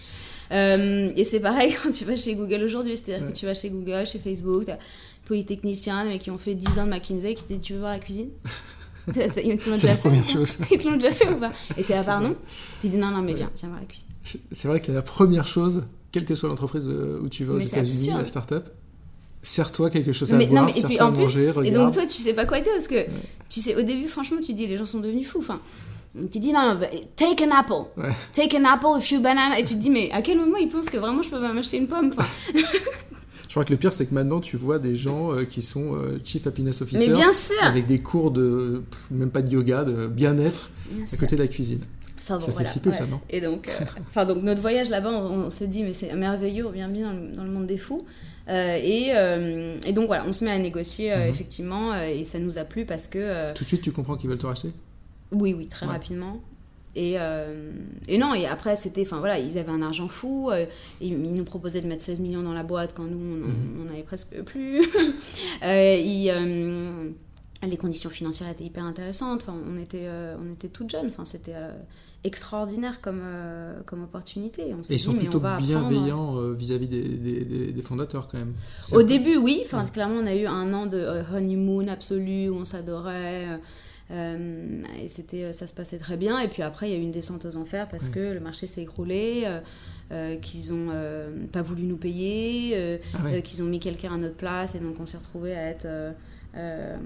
[0.50, 2.96] euh, Et c'est pareil quand tu vas chez Google aujourd'hui.
[2.96, 4.80] C'est-à-dire que tu vas chez Google, chez Facebook, tu as
[5.26, 7.78] polytechniciens, des mecs qui ont fait 10 ans de McKinsey, qui te disent, tu veux
[7.78, 8.30] voir la cuisine
[9.12, 10.58] c'est la première chose.
[10.70, 12.36] Ils te l'ont déjà fait ou pas Et t'es là, pardon
[12.80, 14.08] Tu dis non, non, mais viens, viens voir la cuisine.
[14.52, 18.10] C'est vrai que la première chose, quelle que soit l'entreprise où tu vas aux États-Unis,
[18.16, 18.68] la start-up,
[19.42, 21.92] sers-toi quelque chose à mais, boire, non, mais, et puis, en plus, manger, Et donc
[21.94, 23.06] toi, tu sais pas quoi être parce que
[23.48, 25.38] tu sais, au début, franchement, tu dis les gens sont devenus fous.
[25.38, 25.60] Enfin,
[26.30, 27.88] tu dis non, bah, take an apple,
[28.32, 30.68] take an apple, a few bananas, et tu te dis mais à quel moment ils
[30.68, 32.28] pensent que vraiment je peux m'acheter une pomme enfin,
[33.50, 35.96] Je crois que le pire, c'est que maintenant, tu vois des gens euh, qui sont
[35.96, 37.08] euh, Chief Happiness Officer.
[37.08, 40.70] Mais bien sûr Avec des cours de, même pas de yoga, de bien-être,
[41.12, 41.80] à côté de la cuisine.
[42.38, 45.64] Ça fait flipper, ça, non Et donc, euh, enfin, donc, notre voyage là-bas, on, se
[45.64, 48.04] dit, mais c'est merveilleux, on vient bien dans le monde des fous.
[48.48, 51.22] Euh, euh, et, donc voilà, on se met à négocier mhm.
[51.22, 53.52] effectivement, et ça nous a plu parce que.
[53.54, 54.72] Tout de suite, tu comprends qu'ils veulent te racheter?
[55.32, 56.40] Oui, oui, très rapidement.
[56.96, 57.16] Et,
[58.08, 60.50] et, non, et après, c'était, enfin voilà, ils avaient un argent fou,
[61.00, 63.88] ils, nous proposaient de mettre 16 millions dans la boîte quand nous, on, mhm.
[63.90, 64.82] avait presque plus.
[65.62, 67.14] ils,
[67.62, 70.08] les conditions financières étaient hyper intéressantes, enfin, on, était,
[70.40, 71.54] on était toutes jeunes, enfin, c'était
[72.24, 74.74] extraordinaire comme, euh, comme opportunité.
[74.74, 78.52] On et ils sont plutôt bienveillants euh, vis-à-vis des, des, fondateurs quand même.
[78.92, 79.62] Au début, oui.
[79.64, 83.46] Enfin, Clairement, on a eu un an de euh, honeymoon absolu où on s'adorait.
[84.10, 86.38] et c'était, ça se passait très bien.
[86.40, 88.66] Et puis après, il y a eu une descente aux enfers parce que le marché
[88.66, 89.46] s'est écroulé.
[90.42, 90.88] qu'ils ont
[91.52, 95.06] pas voulu nous payer, ah qu'ils ont mis quelqu'un à notre place et donc on
[95.06, 95.86] s'est retrouvé à être
[96.56, 96.96] euh,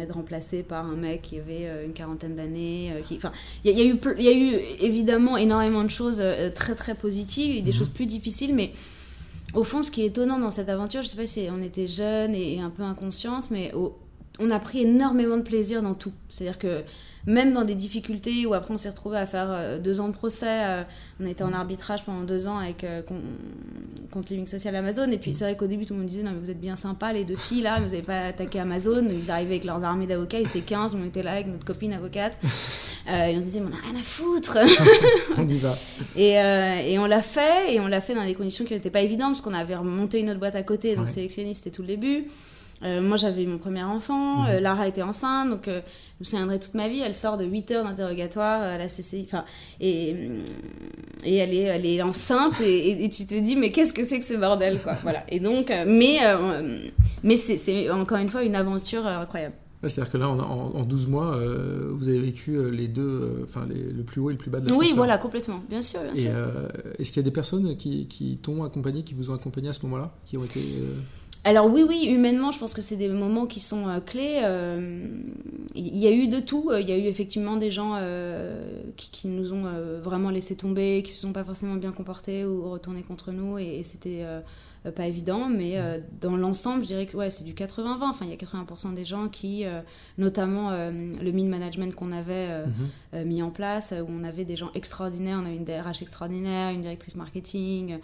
[0.00, 2.92] être remplacé par un mec qui avait euh, une quarantaine d'années.
[2.92, 3.30] Euh, enfin,
[3.62, 6.22] il y, a eu, il y a eu évidemment énormément de choses
[6.54, 7.78] très très positives, et des mhm.
[7.78, 8.72] choses plus difficiles, mais
[9.54, 11.86] au fond, ce qui est étonnant dans cette aventure, je sais pas si on était
[11.86, 13.70] jeunes et, un peu inconscientes, mais
[14.38, 16.12] on a pris énormément de plaisir dans tout.
[16.30, 16.82] C'est-à-dire que
[17.26, 20.14] même dans des difficultés où après on s'est retrouvé à faire euh, deux ans de
[20.14, 20.82] procès, euh,
[21.20, 23.02] on était en arbitrage pendant deux ans avec euh,
[24.12, 25.10] contre Living Social Amazon.
[25.10, 26.76] Et puis c'est vrai qu'au début tout le monde disait non mais vous êtes bien
[26.76, 29.06] sympa les deux filles là, vous n'avez pas attaqué Amazon.
[29.10, 31.92] Ils arrivaient avec leurs armées d'avocats, ils étaient 15, on était là avec notre copine
[31.92, 32.38] avocate.
[33.08, 34.58] et on se disait mais on n'a rien à foutre.
[35.36, 35.74] on y va.
[36.16, 39.00] Et, et on l'a fait et on l'a fait dans des conditions qui n'étaient pas
[39.00, 41.88] évidentes parce qu'on avait remonté une autre boîte à côté, donc sélectionniste c'était tout le
[41.88, 42.26] début.
[42.82, 44.48] Euh, moi, j'avais mon premier enfant, mhm.
[44.48, 45.80] euh, Lara était enceinte, donc euh,
[46.18, 47.00] je me souviendrai toute ma vie.
[47.00, 49.44] Elle sort de 8 heures d'interrogatoire à la CCI, enfin,
[49.80, 50.10] et,
[51.24, 54.24] et elle, est, elle est enceinte, et, tu te dis, mais qu'est-ce que c'est que
[54.24, 54.94] ce bordel, quoi.
[55.02, 55.24] voilà.
[55.30, 56.18] Et donc, mais,
[57.22, 59.54] mais c'est encore une fois une aventure incroyable.
[59.82, 61.38] C'est-à-dire que là, en, en, 12 mois,
[61.92, 64.76] vous avez vécu les deux, enfin le plus haut et le plus bas de la
[64.76, 66.00] Oui, voilà, complètement, bien sûr.
[66.12, 69.34] Bien et est-ce qu'il y a des personnes qui, qui t'ont accompagné, qui vous ont
[69.34, 70.60] accompagné à ce moment-là, qui ont été
[71.46, 74.40] alors oui, oui, humainement, je pense que c'est des moments qui sont euh, clés.
[74.42, 75.06] Euh,
[75.76, 76.72] il y a eu de tout.
[76.76, 78.00] Il y a eu effectivement des gens
[78.96, 79.66] qui, nous ont
[80.02, 83.82] vraiment laissé tomber, qui se sont pas forcément bien comportés ou retournés contre nous, et,
[83.84, 84.24] c'était
[84.94, 85.50] pas évident.
[85.50, 85.78] Mais
[86.18, 88.04] dans l'ensemble, je dirais que ouais, c'est du 80-20.
[88.04, 89.64] Enfin, il y a 80% des gens qui,
[90.16, 92.64] notamment le mid management qu'on avait
[93.12, 93.24] mhm.
[93.24, 95.38] mis en place, où on avait des gens extraordinaires.
[95.42, 97.98] On avait une DRH extraordinaire, une directrice marketing.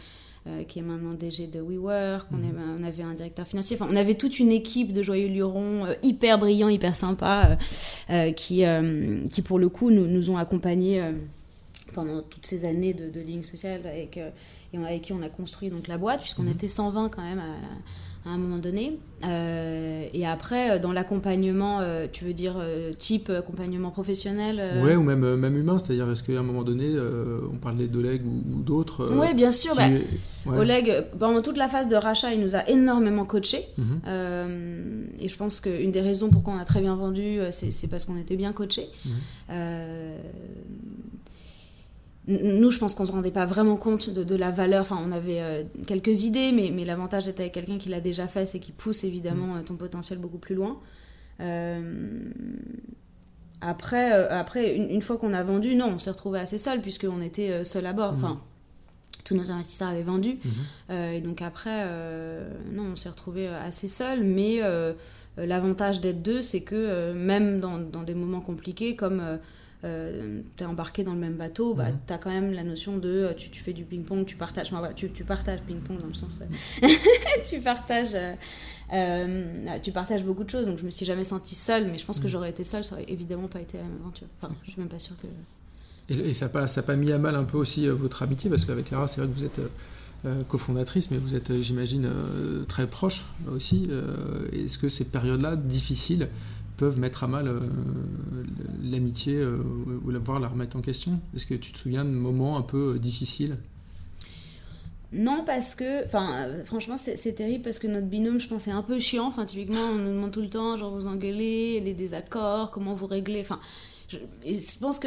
[0.49, 2.77] Euh, qui est maintenant DG de WeWork, on, mhm.
[2.81, 5.95] on, avait un directeur financier, enfin, on avait toute une équipe de joyeux lurons euh,
[6.03, 7.57] hyper brillants, hyper sympas,
[8.11, 8.65] euh, qui,
[9.33, 11.01] qui pour le coup nous, nous ont accompagnés
[11.95, 15.71] pendant toutes ces années de, de ligne sociale avec, et avec qui on a construit
[15.71, 16.53] donc la boîte, puisqu'on mhm.
[16.55, 17.57] était 120 quand même à, à
[18.31, 18.99] un moment donné.
[19.25, 22.55] Euh, et après, euh, dans l'accompagnement, euh, tu veux dire
[22.99, 26.95] type accompagnement professionnel Ouais, ou même, même humain, c'est-à-dire est-ce qu'à un moment donné,
[27.53, 29.75] on parlait d'Oleg ou, ou d'autres Oui, bien sûr.
[29.75, 33.69] Bah, Oleg, pendant toute la phase de rachat, il nous a énormément coaché.
[33.79, 34.01] Mhm.
[35.19, 38.17] et je pense qu'une des raisons pourquoi on a très bien vendu, c'est parce qu'on
[38.17, 38.89] était bien coaché.
[39.05, 39.13] Mhm.
[42.29, 44.83] Nous, je pense qu'on ne se rendait pas vraiment compte de, la valeur.
[44.83, 48.29] Enfin, on avait euh, quelques idées, mais, mais l'avantage d'être avec quelqu'un qui l'a déjà
[48.29, 49.59] fait, c'est qu'il pousse évidemment mm.
[49.59, 50.79] euh, ton potentiel beaucoup plus loin.
[51.41, 52.21] Euh,
[53.61, 57.65] après, après une, fois qu'on a vendu, non, on s'est retrouvé assez seul, puisqu'on était
[57.65, 58.13] seul à bord.
[58.13, 58.17] Mm.
[58.17, 58.41] Enfin,
[59.25, 60.39] tous nos investisseurs avaient vendu.
[60.91, 61.13] Mm-hmm.
[61.15, 61.85] et donc après,
[62.73, 64.61] non, on s'est retrouvé assez seul, mais
[65.37, 69.39] l'avantage d'être deux, c'est que même dans, dans, des moments compliqués, comme
[69.85, 71.99] euh, tu es embarqué dans le même bateau, bah, mhm.
[72.07, 74.73] tu as quand même la notion de euh, tu, tu fais du ping-pong, tu partages,
[74.95, 76.41] tu, tu, partages ping-pong dans le sens.
[76.41, 76.89] Euh,
[77.45, 78.17] tu partages.
[79.83, 82.21] tu partages beaucoup de choses, donc je me suis jamais sentie seule, mais je pense
[82.21, 82.31] que mhm.
[82.31, 84.29] j'aurais été seule, ça aurait évidemment pas été une aventure.
[84.41, 85.27] Enfin, je suis même pas sûre que.
[86.15, 88.65] Et, ça n'a pas, ça pas mis à mal un peu aussi votre amitié, parce
[88.65, 89.61] qu'avec Lara, c'est vrai que vous êtes
[90.47, 92.09] cofondatrice, mais vous êtes, j'imagine,
[92.69, 93.89] très proche aussi.
[94.53, 96.29] Est-ce que ces périodes-là, difficiles,
[96.83, 97.61] peuvent mettre à mal euh,
[98.83, 99.57] l'amitié euh,
[100.05, 101.21] ou voire la remettre en question?
[101.33, 103.57] Est-ce que tu te souviens de moments un peu euh, difficiles?
[105.13, 108.83] Non, parce que, enfin, franchement, c'est terrible parce que notre binôme, je pense, est un
[108.83, 109.29] peu chiant.
[109.29, 113.07] Enfin, typiquement, on nous demande tout le temps, genre, vous engueulez, les désaccords, comment vous
[113.07, 113.43] réglez.
[113.43, 113.61] Enfin,
[114.09, 114.19] je,
[114.81, 115.07] pense que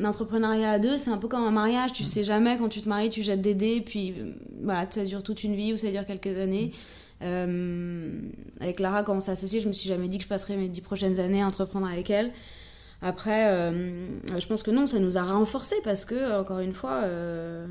[0.00, 1.92] l'entrepreneuriat à deux, c'est un peu comme un mariage.
[1.92, 4.14] Tu sais jamais, quand tu te maries, tu jettes des dés, puis
[4.62, 6.70] voilà, ça dure toute une vie ou ça dure quelques années.
[6.72, 10.56] Euh, avec Lara, quand on s'est associé, je me suis jamais dit que je passerais
[10.56, 12.32] mes dix prochaines années à entreprendre avec elle.
[13.02, 14.06] Après, euh,
[14.38, 17.66] je pense que non, ça nous a renforcés parce que, encore une fois, euh,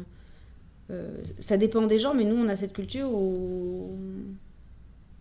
[1.40, 3.98] ça dépend des gens, mais nous, on a cette culture où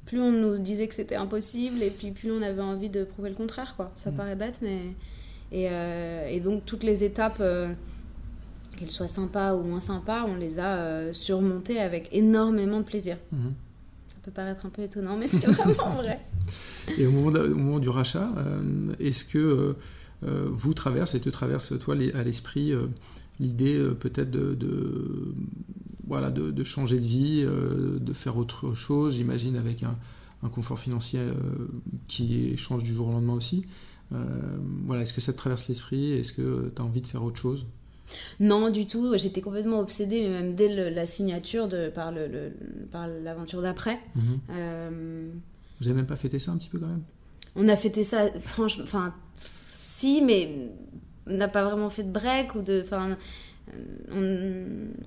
[0.04, 3.30] plus on nous disait que c'était impossible et puis plus on avait envie de prouver
[3.30, 3.92] le contraire, quoi.
[3.96, 4.14] Ça mm.
[4.14, 4.80] paraît bête, mais...
[5.52, 5.68] Et,
[6.32, 7.42] et, donc, toutes les étapes,
[8.76, 13.16] qu'elles soient sympas ou moins sympas, on les a surmontées avec énormément de plaisir.
[13.34, 13.69] Mm-hmm
[14.20, 16.20] peut paraître un peu étonnant, mais c'est vraiment vrai.
[16.98, 19.72] Et au moment, du rachat, euh, est-ce que euh,
[20.24, 22.72] euh, vous traverse et te traverse toi à l'esprit
[23.38, 25.34] l'idée peut-être de,
[26.06, 29.96] voilà, de, changer de vie, de faire autre chose, j'imagine avec un,
[30.50, 31.20] confort financier
[32.06, 33.64] qui change du jour au lendemain aussi.
[34.84, 36.12] voilà, est-ce que ça te traverse l'esprit?
[36.12, 37.66] Est-ce que tu as envie de faire autre chose?
[38.40, 39.16] Non, du tout.
[39.16, 42.52] J'étais complètement obsédée, même dès la signature, de, par, le,
[42.90, 43.98] par l'aventure d'après.
[44.14, 44.40] Mhm.
[44.50, 45.28] Euh,
[45.80, 47.02] Vous avez même pas fêté ça un petit peu quand même?
[47.56, 49.14] On a fêté ça, franchement, enfin,
[49.72, 50.70] si, mais
[51.26, 52.80] on n'a pas vraiment fait de break ou de.
[52.84, 53.16] Enfin,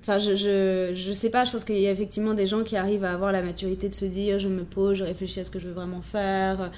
[0.00, 2.76] Enfin, je, je, je, sais pas, je pense qu'il y a effectivement des gens qui
[2.76, 5.50] arrivent à avoir la maturité de se dire je me pose, je réfléchis à ce
[5.50, 6.70] que je veux vraiment faire.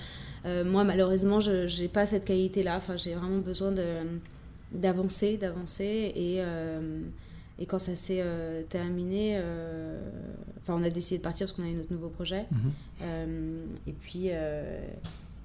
[0.47, 2.77] Euh, moi, malheureusement, je n'ai pas cette qualité-là.
[2.77, 3.85] Enfin, j'ai vraiment besoin de
[4.73, 6.13] d'avancer, d'avancer.
[6.15, 7.01] Et, euh,
[7.59, 9.99] et quand ça s'est euh, terminé, euh,
[10.61, 12.47] enfin, on a décidé de partir parce qu'on a eu notre nouveau projet.
[12.51, 13.67] Mhm.
[13.87, 14.29] et puis,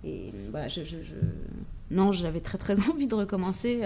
[0.03, 0.95] et voilà, je, je,
[1.91, 3.81] non, j'avais très très envie de recommencer.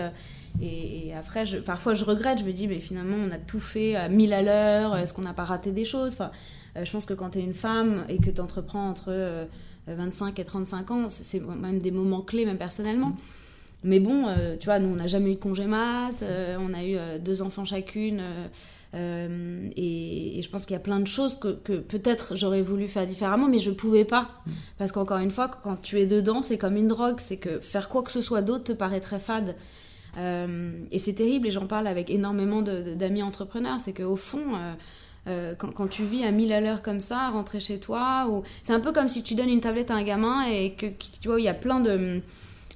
[0.62, 2.40] Et, après, je, parfois, je regrette.
[2.40, 4.96] Je me dis, mais finalement, on a tout fait à 1000 à l'heure.
[4.98, 6.14] Est-ce qu'on n'a pas raté des choses?
[6.14, 6.32] Enfin,
[6.82, 9.48] Je pense que quand tu es une femme et que tu entreprends entre
[9.88, 13.10] 25 et 35 ans, c'est même des moments clés, même personnellement.
[13.10, 13.16] Mhm.
[13.86, 16.74] Mais bon, euh, tu vois, nous, on n'a jamais eu de congé mat, euh, on
[16.74, 18.22] a eu euh, deux enfants chacune.
[18.94, 23.48] Et, je pense qu'il y a plein de choses que, peut-être j'aurais voulu faire différemment,
[23.48, 24.30] mais je ne pouvais pas.
[24.78, 27.20] Parce qu'encore une fois, quand tu es dedans, c'est comme une drogue.
[27.20, 29.56] C'est que faire quoi que ce soit d'autre te paraît très fade.
[30.18, 33.80] et c'est terrible, et j'en parle avec énormément d'amis entrepreneurs.
[33.82, 34.54] C'est qu'au fond,
[35.26, 38.44] quand, tu vis à 1000 à l'heure comme ça, rentrer chez toi, ou...
[38.64, 41.28] c'est un peu comme si tu donnes une tablette à un gamin et que, tu
[41.28, 42.22] vois, il y a plein de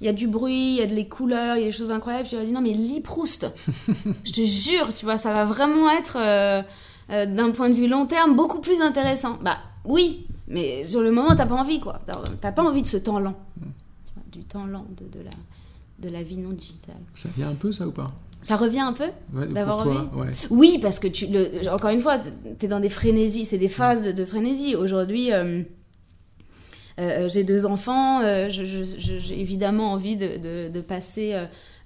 [0.00, 1.90] il y a du bruit, il y a des couleurs, il y a des choses
[1.90, 2.26] incroyables.
[2.26, 3.46] Je lui ai dit non mais lis Proust.
[4.24, 6.62] je te jure, tu vois, ça va vraiment être euh,
[7.10, 9.38] euh, d'un point de vue long terme beaucoup plus intéressant.
[9.42, 12.00] Bah oui, Mais sur le moment, t'as pas envie, quoi.
[12.40, 13.36] T'as pas envie de ce temps lent.
[13.56, 13.64] Mm.
[14.32, 15.30] du temps lent de, de, la,
[16.00, 17.00] de la vie non digitale.
[17.14, 18.08] Ça vient un peu, ça, ou pas?
[18.42, 19.06] Ça revient un peu
[19.48, 20.08] d'avoir envie?
[20.50, 22.16] Oui, parce que tu, le, encore une fois,
[22.58, 24.74] tu es dans des frénésies, c'est des phases de, frénésie.
[24.76, 25.62] Aujourd'hui, euh,
[27.00, 31.34] euh, j'ai deux enfants, euh, j'ai évidemment envie de, de passer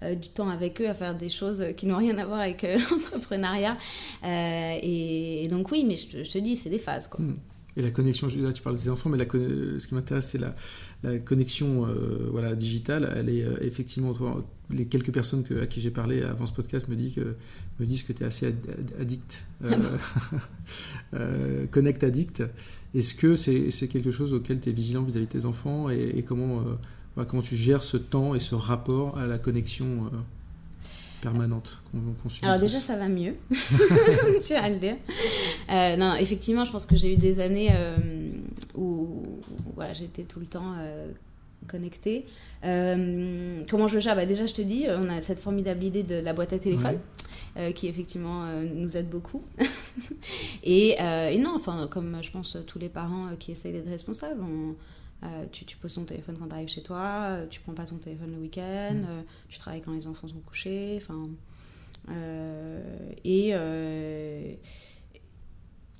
[0.02, 3.78] du temps avec eux à faire des choses qui n'ont rien à voir avec l'entrepreneuriat.
[4.24, 7.06] Et, donc oui, mais je, te dis, c'est des phases.
[7.06, 7.24] Quoi.
[7.24, 7.36] Hmm.
[7.76, 10.54] Et la connexion, là tu parles des enfants, mais la, ce qui m'intéresse, c'est la,
[11.02, 13.12] la, connexion euh, voilà, digitale.
[13.16, 14.14] Elle est euh, effectivement,
[14.70, 17.36] les quelques personnes que, à qui j'ai parlé avant ce podcast me, dit que,
[17.80, 18.54] me disent que tu es assez
[19.00, 19.76] addict, euh,
[21.14, 22.44] euh, connect addict.
[22.94, 26.62] Est-ce que c'est quelque chose auquel tu es vigilant vis-à-vis de tes enfants et, comment,
[27.26, 30.10] comment tu gères ce temps et ce rapport à la connexion
[31.24, 31.80] permanente
[32.42, 33.34] Alors déjà, ça va mieux,
[34.46, 34.96] tu vas le dire.
[35.72, 37.96] Euh, non, effectivement, je pense que j'ai eu des années euh,
[38.74, 39.22] où,
[39.74, 41.10] voilà, j'étais tout le temps euh,
[41.66, 42.26] connectée.
[42.62, 44.16] comment je le gère?
[44.16, 46.98] Bah, Déjà, je te dis, on a cette formidable idée de la boîte à téléphone.
[47.74, 49.42] qui effectivement nous aide beaucoup.
[50.62, 54.76] et, et, non, enfin, comme je pense tous les parents qui essayent d'être responsables, on,
[55.24, 57.96] euh, tu, poses ton téléphone quand tu arrives chez toi, euh, tu prends pas ton
[57.96, 59.06] téléphone le week-end, mm.
[59.08, 61.00] euh, tu travailles quand les enfants sont couchés.
[61.02, 61.30] Enfin,
[63.24, 63.54] et,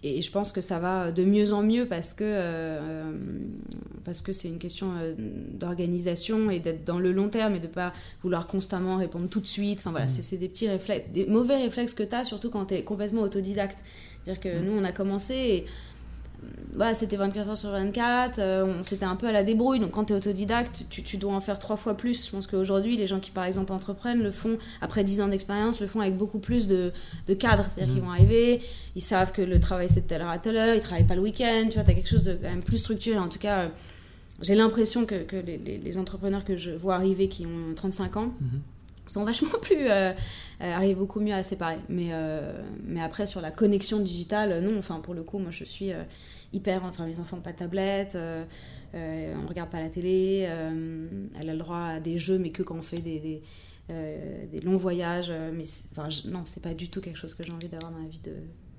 [0.04, 3.04] et je pense que ça va de mieux en mieux parce que
[4.04, 4.92] parce que c'est une question
[5.54, 7.92] d'organisation et d'être dans le long terme et de pas
[8.22, 9.78] vouloir constamment répondre tout de suite.
[9.78, 10.22] Enfin voilà, mm.
[10.22, 13.22] c'est des petits réflexes, des mauvais réflexes que tu as, surtout quand tu es complètement
[13.22, 13.78] autodidacte.
[14.24, 14.64] C'est-à-dire que mm.
[14.64, 15.66] nous, on a commencé et
[16.74, 19.78] bah, c'était 24 heures sur 24, euh, c'était un peu à la débrouille.
[19.78, 22.26] Donc quand tu es autodidacte, tu, tu, dois en faire trois fois plus.
[22.26, 25.80] Je pense qu'aujourd'hui, les gens qui par exemple entreprennent le font, après 10 ans d'expérience,
[25.80, 26.92] le font avec beaucoup plus de,
[27.26, 27.66] de cadres.
[27.68, 28.06] C'est-à-dire qu'ils mmh.
[28.06, 28.60] vont arriver,
[28.96, 31.16] ils savent que le travail c'est de telle heure à telle heure, ils travaillent pas
[31.16, 33.18] le week-end, tu vois, tu as quelque chose de quand même plus structuré.
[33.18, 33.68] En tout cas, euh,
[34.42, 38.26] j'ai l'impression que, que les, les, entrepreneurs que je vois arriver qui ont 35 ans,
[38.26, 38.46] mmh.
[39.06, 40.12] Sont vachement plus euh,
[40.60, 42.10] arrivent beaucoup mieux à séparer mais
[42.84, 45.92] mais après sur la connexion digitale non enfin pour le coup moi je suis
[46.54, 46.84] hyper.
[46.84, 48.44] Enfin, mes enfants pas de tablette, euh,
[48.94, 51.06] euh, on regarde pas la télé, euh,
[51.38, 53.42] elle a le droit à des jeux, mais que quand on fait des, des,
[53.88, 55.30] des longs voyages.
[55.52, 58.08] Mais enfin, non, c'est pas du tout quelque chose que j'ai envie d'avoir dans la
[58.08, 58.34] vie de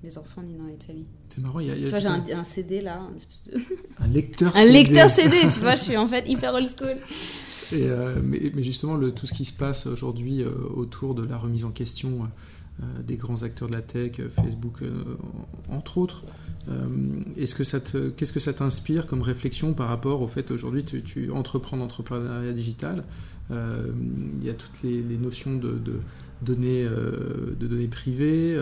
[0.06, 1.06] mes enfants ni dans de famille.
[1.28, 1.88] C'est marrant, il y a.
[1.88, 3.00] Vois, j'ai un, CD là.
[3.98, 4.68] Un, lecteur CD.
[4.68, 6.96] Un lecteur CD, tu vois, je suis en fait hyper old school.
[7.72, 7.88] Et
[8.22, 11.70] mais, mais, justement, le, tout ce qui se passe aujourd'hui autour de la remise en
[11.70, 12.28] question
[13.04, 14.82] des grands acteurs de la tech, Facebook
[15.68, 16.22] entre autres,
[16.68, 16.86] euh,
[17.36, 20.82] est-ce que ça te, qu'est-ce que ça t'inspire comme réflexion par rapport au fait aujourd'hui
[20.82, 23.04] tu, tu entreprends l'entrepreneuriat digital
[23.52, 23.92] euh,
[24.40, 25.80] Il y a toutes les, notions de,
[26.42, 28.56] données, euh, de données privées.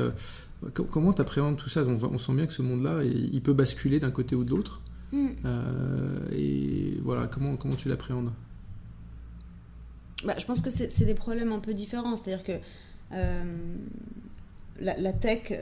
[0.73, 1.85] Comment tu appréhendes tout ça?
[1.85, 4.81] On, sent bien que ce monde-là, il peut basculer d'un côté ou de l'autre.
[5.13, 5.29] Mm.
[6.33, 8.33] et voilà, comment, comment tu l'appréhendes?
[10.25, 12.17] Bah, Je pense que c'est, des problèmes un peu différents.
[12.17, 12.53] C'est-à-dire que
[14.81, 15.53] la, la, tech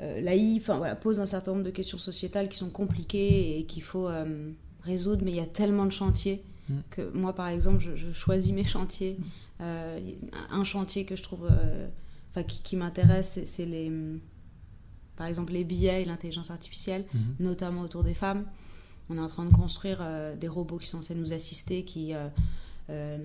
[0.00, 3.82] euh, l'AI voilà, pose un certain nombre de questions sociétales qui sont compliquées et qu'il
[3.82, 4.50] faut euh,
[4.84, 6.74] résoudre, mais il y a tellement de chantiers mm.
[6.90, 9.16] que moi, par exemple, je, choisis mes chantiers.
[9.18, 9.24] Mm.
[9.60, 10.12] Euh,
[10.50, 11.48] un chantier que je trouve,
[12.38, 13.92] enfin, qui, qui m'intéresse, c'est les,
[15.16, 17.44] par exemple, les billets et l'intelligence artificielle, mm-hmm.
[17.44, 18.44] notamment autour des femmes.
[19.10, 20.02] On est en train de construire
[20.38, 22.12] des robots qui sont censés nous assister, qui
[22.90, 23.18] euh,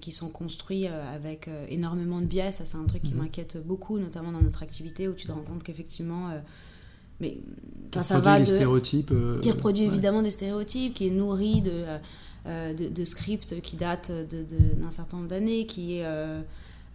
[0.00, 2.52] qui sont construits euh, avec euh, énormément de biais.
[2.52, 3.22] Ça, c'est un truc qui mhm.
[3.22, 6.30] m'inquiète beaucoup, notamment dans notre activité, où tu te rends compte qu'effectivement
[7.18, 7.40] mais
[7.90, 9.12] qui ça va des stéréotypes
[9.42, 11.84] qui reproduit évidemment des stéréotypes qui est nourri de,
[12.46, 16.06] de, scripts qui datent d'un de, certain nombre d'années qui est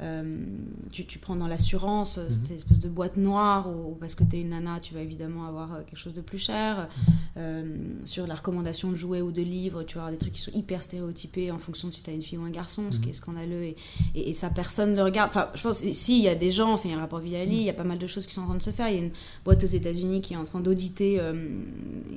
[0.01, 0.43] euh,
[0.91, 2.29] tu, tu, prends dans l'assurance mhm.
[2.29, 5.45] cette espèce de boîte noire ou parce que tu es une nana, tu vas évidemment
[5.45, 6.89] avoir euh, quelque chose de plus cher.
[7.37, 10.41] Euh, sur la recommandation de jouets ou de livres, tu vas avoir des trucs qui
[10.41, 12.99] sont hyper stéréotypés en fonction de si tu as une fille ou un garçon, ce
[12.99, 13.11] qui mhm.
[13.11, 13.75] est scandaleux et,
[14.15, 15.29] et, ça personne le regarde.
[15.29, 17.19] Enfin, je pense, si, il y a des gens, enfin, il y a le rapport
[17.19, 18.89] Viali, il y a pas mal de choses qui sont en train de se faire.
[18.89, 19.11] Il y a une
[19.45, 21.21] boîte aux États-Unis qui est en train d'auditer,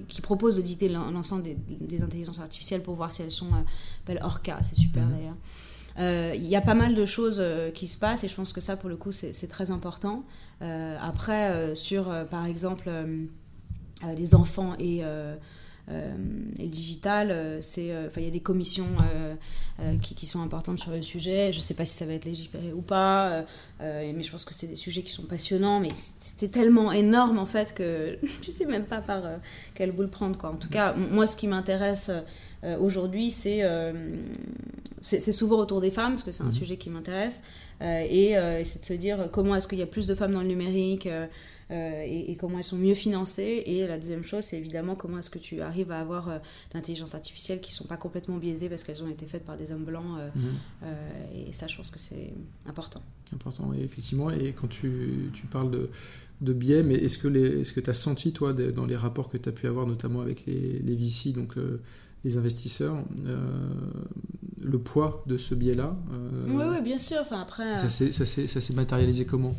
[0.08, 3.48] qui propose d'auditer l'ensemble des, des, intelligences artificielles pour voir si elles sont,
[4.04, 5.12] appellent Orca, c'est super mhm.
[5.12, 5.36] d'ailleurs.
[5.98, 8.52] Euh, il y a pas mal de choses euh, qui se passent et je pense
[8.52, 10.24] que ça, pour le coup, c'est très important.
[10.62, 12.90] Euh, après, sur, par exemple,
[14.16, 15.02] les enfants et...
[15.88, 18.88] le digital, il y a des commissions
[20.02, 21.52] qui, sont importantes sur le sujet.
[21.52, 23.44] Je ne sais pas si ça va être légiféré ou pas,
[23.80, 25.80] mais je pense que c'est des sujets qui sont passionnants.
[25.80, 29.22] Mais c'était tellement énorme en fait que tu sais même pas par
[29.74, 30.36] quel bout le prendre.
[30.36, 30.50] Quoi.
[30.50, 32.10] En tout cas, moi, ce qui m'intéresse
[32.80, 33.62] aujourd'hui, c'est
[35.02, 36.52] c'est souvent autour des femmes, parce que c'est un Mhm.
[36.52, 37.42] sujet qui m'intéresse,
[37.80, 40.32] euh, et euh, c'est de se dire comment est-ce qu'il y a plus de femmes
[40.32, 41.26] dans le numérique, euh,
[41.70, 43.62] euh, et, et comment elles sont mieux financées.
[43.66, 46.38] Et la deuxième chose, c'est évidemment comment est-ce que tu arrives à avoir euh,
[46.74, 49.84] d'intelligence artificielle qui sont pas complètement biaisées parce qu'elles ont été faites par des hommes
[49.84, 50.18] blancs.
[50.18, 50.42] euh, Mhm.
[50.84, 52.32] euh, et ça, je pense que c'est
[52.66, 53.02] important.
[53.32, 54.30] Important, et effectivement.
[54.30, 55.88] Et quand tu, tu parles de,
[56.40, 59.48] de biais, mais est-ce que tu que as senti, toi, dans les rapports que tu
[59.48, 61.80] as pu avoir, notamment avec les, les VC, donc euh,
[62.26, 63.38] les investisseurs, euh,
[64.60, 67.18] le poids de ce biais-là euh, Oui, oui, bien sûr.
[67.20, 69.54] Enfin, après, euh, Ça s'est ça s'est- matérialisé comment?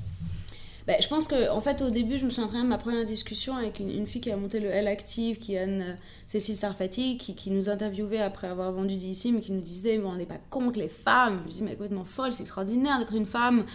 [0.86, 2.78] Ben, je pense que en fait au début je me souviens très bien de ma
[2.78, 5.82] première discussion avec une, une fille qui a monté le L Active, qui est Anne
[5.82, 5.94] euh,
[6.28, 10.12] Cécile Sarfati, qui, qui nous interviewait après avoir vendu d'ici, mais qui nous disait bon,
[10.12, 11.40] on n'est pas contre les femmes.
[11.44, 13.66] Je me dis mais complètement folle, c'est extraordinaire d'être une femme.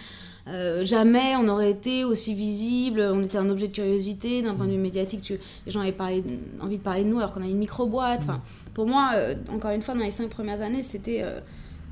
[0.48, 4.66] Euh, jamais on aurait été aussi visible, on était un objet de curiosité d'un point
[4.66, 5.20] de vue médiatique.
[5.20, 6.24] Tu, les gens avaient parlé,
[6.62, 8.20] envie de parler de nous alors qu'on a une micro-boîte.
[8.22, 8.40] Enfin,
[8.74, 11.40] pour moi, euh, encore une fois, dans les cinq premières années, c'était euh,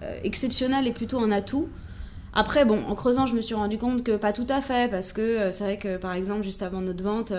[0.03, 1.69] euh, exceptionnel et plutôt un atout.
[2.33, 5.13] Après, bon, en creusant, je me suis rendu compte que pas tout à fait, parce
[5.13, 7.33] que c'est vrai que, par exemple, juste avant notre vente,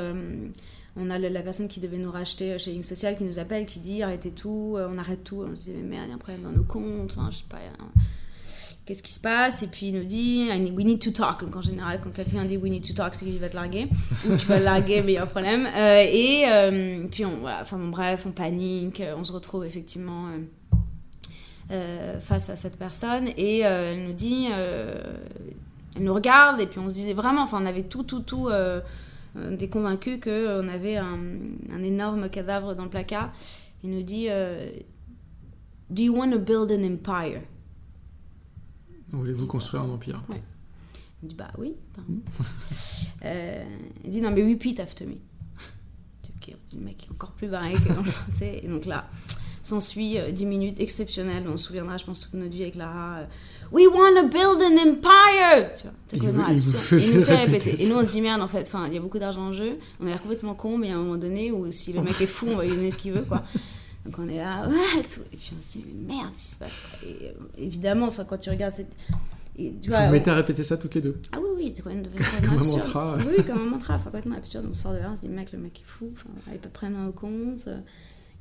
[0.98, 3.80] on a la, personne qui devait nous racheter chez Link Social qui nous appelle, qui
[3.80, 5.46] dit arrêtez tout, on arrête tout.
[5.50, 7.38] On se disait, mais merde, il y a un problème dans nos comptes, enfin, je
[7.38, 7.60] sais pas,
[8.86, 11.44] qu'est-ce qui se passe Et puis il nous dit, we need to talk.
[11.44, 13.88] Donc en général, quand quelqu'un dit we need to talk, c'est qu'il va te larguer,
[14.30, 15.68] ou tu vas le larguer, mais il y a un problème.
[15.76, 19.66] Euh, et euh, puis, on, voilà, enfin, bon, bref, on panique, euh, on se retrouve
[19.66, 20.28] effectivement.
[22.20, 24.48] face à cette personne et elle nous dit
[25.96, 28.50] elle nous regarde et puis on se disait vraiment enfin on avait tout tout tout
[29.36, 31.18] on était convaincus qu'on avait un,
[31.72, 33.32] un énorme cadavre dans le placard
[33.86, 34.28] il nous dit
[35.90, 37.44] do you want to build an empire?
[39.12, 40.24] Voulez-vous construire un empire
[41.24, 42.20] il dit bah oui pardon.
[43.24, 43.64] Euh,
[44.04, 45.14] il dit non mais repeat after me.
[46.36, 48.62] Ok le mec est encore plus barré que dans le français.
[48.64, 49.08] Et donc là
[49.62, 51.46] s'ensuit euh, 10 minutes exceptionnelles.
[51.48, 53.26] On se souviendra je pense toute notre vie avec Lara euh,
[53.72, 55.70] we want to build an empire!
[56.10, 57.84] Tu vois Il il il fait répéter répéter.
[57.84, 59.78] Et nous on se dit merde en fait il y a beaucoup d'argent en jeu.
[60.00, 62.26] On a l'air complètement con mais à un moment donné où si le mec est
[62.26, 63.44] fou on va lui donner ce qu'il veut quoi
[64.06, 66.84] donc on est là ouais tout et puis on se dit mais merde se passe
[67.06, 68.96] et euh, évidemment enfin quand tu regardes cette
[69.58, 71.74] et, tu vois, vous on- mettez à répéter ça toutes les deux ah oui, oui,
[71.74, 72.04] devenu
[72.50, 73.18] Comme un mantra.
[73.18, 74.66] Oui, comme un mantra, enfin, complètement absurde.
[74.72, 76.70] On sort de là, on se dit, mec, le mec est fou, enfin, il peut
[76.70, 77.68] prendre en compte,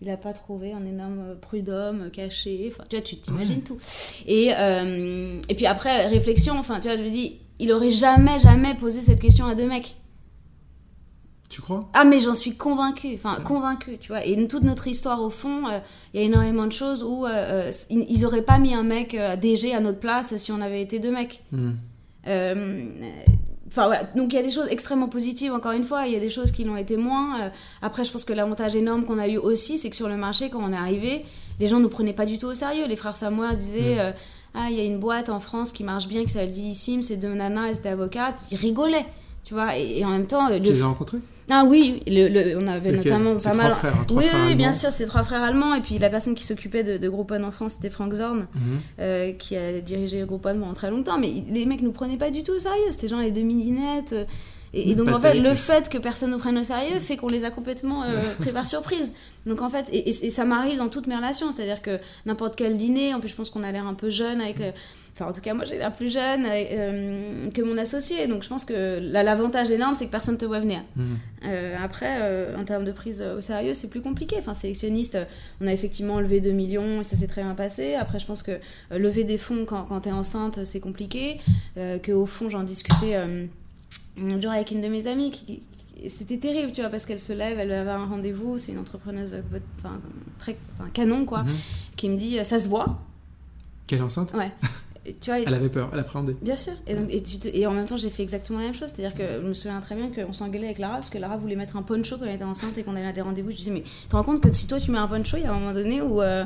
[0.00, 3.76] il n'a pas trouvé un énorme prud'homme caché, enfin, tu vois, tu t'imagines tout.
[4.26, 8.38] Et, euh, et puis après, réflexion, enfin, tu vois, je me dis, il aurait jamais,
[8.38, 9.96] jamais posé cette question à deux mecs.
[11.51, 11.88] Tu crois?
[11.94, 14.24] Ah, mais j'en suis convaincue, enfin, convaincue, tu vois.
[14.24, 15.80] Et toute notre histoire, au fond, euh,
[16.14, 18.84] il y a énormément de choses où euh, euh, ils ils auraient pas mis un
[18.84, 21.42] mec euh, DG à notre place si on avait été deux mecs.
[21.53, 21.72] Hmm.
[23.68, 26.16] Enfin voilà, donc il y a des choses extrêmement positives, encore une fois, il y
[26.16, 27.51] a des choses qui l'ont été moins.
[27.82, 30.51] Après, je pense que l'avantage énorme qu'on a eu aussi, c'est que sur le marché,
[30.51, 31.24] quand on est arrivé,
[31.61, 32.86] les gens nous prenaient pas du tout au sérieux.
[32.88, 34.11] Les frères Samoa disaient euh,
[34.55, 37.16] Ah, il y a une boîte en France qui marche bien, qui s'appelle Dissime, c'est
[37.16, 38.40] deux nanas, elles étaient avocates.
[38.51, 39.07] Ils rigolaient,
[39.44, 40.48] tu vois, et, et en même temps.
[40.48, 41.18] Tu le- les as rencontrés?
[41.51, 43.72] Ah oui, le, le- on avait notamment pas mal.
[43.72, 45.74] frères, hein, trois oui, oui, bien sûr, c'est trois frères allemands.
[45.74, 48.61] Et puis la personne qui s'occupait de, de Groupon en France, c'était Frank Zorn Mhm.
[49.01, 52.42] euh, qui a dirigé Groupon pendant très longtemps, mais les mecs nous prenaient pas du
[52.42, 52.80] tout au sérieux.
[52.90, 54.12] C'était genre les demi-dinettes.
[54.12, 54.24] euh,
[54.72, 57.26] et, et donc en fait, le fait que personne nous prenne au sérieux fait qu'on
[57.26, 59.14] les a complètement euh, pris par surprise.
[59.44, 62.55] Donc en fait, et, et- et ça m'arrive dans toutes mes relations, c'est-à-dire que n'importe
[62.55, 64.70] quel dîner, en plus je pense qu'on a l'air un peu jeune avec, euh,
[65.20, 68.48] enfin en tout cas moi j'ai l'air plus jeune euh, que mon associé, donc je
[68.48, 70.80] pense que là, l'avantage énorme c'est que personne te voit venir.
[70.96, 71.16] Mhm.
[71.44, 74.36] Euh, après, euh, en termes de prise au sérieux, c'est plus compliqué.
[74.38, 75.24] Enfin, sélectionniste, euh,
[75.60, 77.94] on a effectivement levé 2 millions et ça s'est très bien passé.
[77.94, 81.38] Après, je pense que euh, lever des fonds quand, quand t'es enceinte, c'est compliqué.
[81.76, 83.46] Euh, que au fond, j'en discutais euh,
[84.22, 85.62] un jour avec une de mes amies qui, qui-
[86.08, 88.78] c'était terrible, tu vois, parce qu'elle se lève, elle va avoir un rendez-vous, c'est une
[88.78, 89.98] entrepreneuse euh, enfin,
[90.38, 91.52] très enfin, canon, quoi, Mhm.
[91.96, 92.98] qui me dit, euh, ça se voit.
[93.86, 94.32] Qu'elle enceinte?
[94.34, 94.50] Ouais.
[95.20, 96.36] Tu vois, Elle avait peur, elle appréhendait.
[96.42, 96.72] Bien sûr.
[96.86, 98.90] Et, donc, et, tu te- et en même temps, j'ai fait exactement la même chose.
[98.94, 101.56] C'est-à-dire que je me souviens très bien qu'on s'engueulait avec Lara parce que Lara voulait
[101.56, 103.50] mettre un poncho quand elle était enceinte et qu'on allait à des rendez-vous.
[103.50, 105.42] Je disais, mais tu te rends compte que si toi tu mets un poncho, il
[105.44, 106.20] y a un moment donné où.
[106.22, 106.44] euh,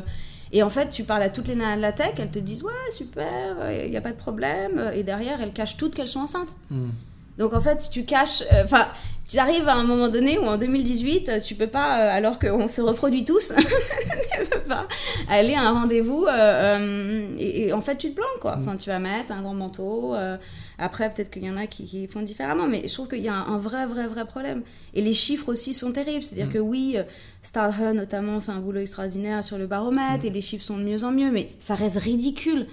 [0.53, 2.63] Et en fait, tu parles à toutes les nanas de la tech, elles te disent,
[2.63, 4.93] ouais, super, il n'y a pas de problème.
[4.95, 6.55] Et derrière, elles cachent toutes qu'elles sont enceintes.
[6.71, 6.93] Mhm.
[7.39, 8.43] Donc en fait, tu caches.
[8.53, 8.87] euh, Enfin,
[9.29, 12.39] tu arrives à un moment donné où en 2018, euh, tu peux pas, euh, alors
[12.39, 14.87] qu'on se reproduit tous, tu peux pas
[15.31, 16.31] aller à un rendez-vous euh,
[16.79, 18.57] euh, et, et en fait, tu te plantes quoi.
[18.61, 20.15] Enfin, tu vas mettre un grand manteau.
[20.15, 20.37] euh,
[20.79, 23.29] après, peut-être qu'il y en a qui, qui font différemment, mais je trouve qu'il y
[23.29, 24.63] a un, un vrai, vrai, vrai problème.
[24.93, 26.23] Et les chiffres aussi sont terribles.
[26.23, 26.97] C'est-à-dire que oui,
[27.43, 31.05] StarHub notamment fait un boulot extraordinaire sur le baromètre et les chiffres sont de mieux
[31.05, 32.67] en mieux, mais ça reste ridicule.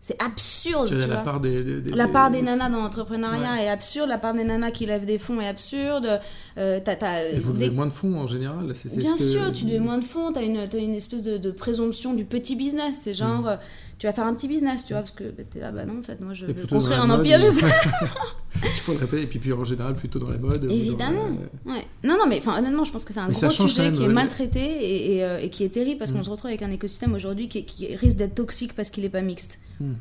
[0.00, 0.86] C'est absurde.
[0.88, 1.24] Tu tu as la vois.
[1.24, 1.64] part des.
[1.64, 4.86] des- des- La part des nanas dans l'entrepreneuriat est absurde, la part des nanas qui
[4.86, 6.20] lèvent des fonds est absurde.
[6.56, 9.52] Euh, t'as Et vous levez moins de fonds en général c'est- c'est Bien que- sûr,
[9.52, 13.00] tu devais moins de fonds, une, t'as une espèce de, de présomption du petit business.
[13.02, 13.56] C'est genre, euh,
[13.98, 15.98] tu vas faire un petit business, tu vois, parce que bah, t'es là, bah non,
[15.98, 17.66] en fait, moi je veux construire un empire, je sais.
[19.20, 20.64] et puis, puis en général, plutôt dans la mode.
[20.70, 21.26] Évidemment.
[21.66, 21.84] Ouais.
[22.04, 25.16] Non, non, mais honnêtement, je pense que c'est un gros sujet qui est maltraité et,
[25.16, 26.24] et, euh, et, qui est terrible parce qu'on mm.
[26.24, 29.22] se retrouve avec un écosystème aujourd'hui qui, qui, risque d'être toxique parce qu'il n'est pas
[29.22, 29.58] mixte.
[29.80, 29.92] Mm.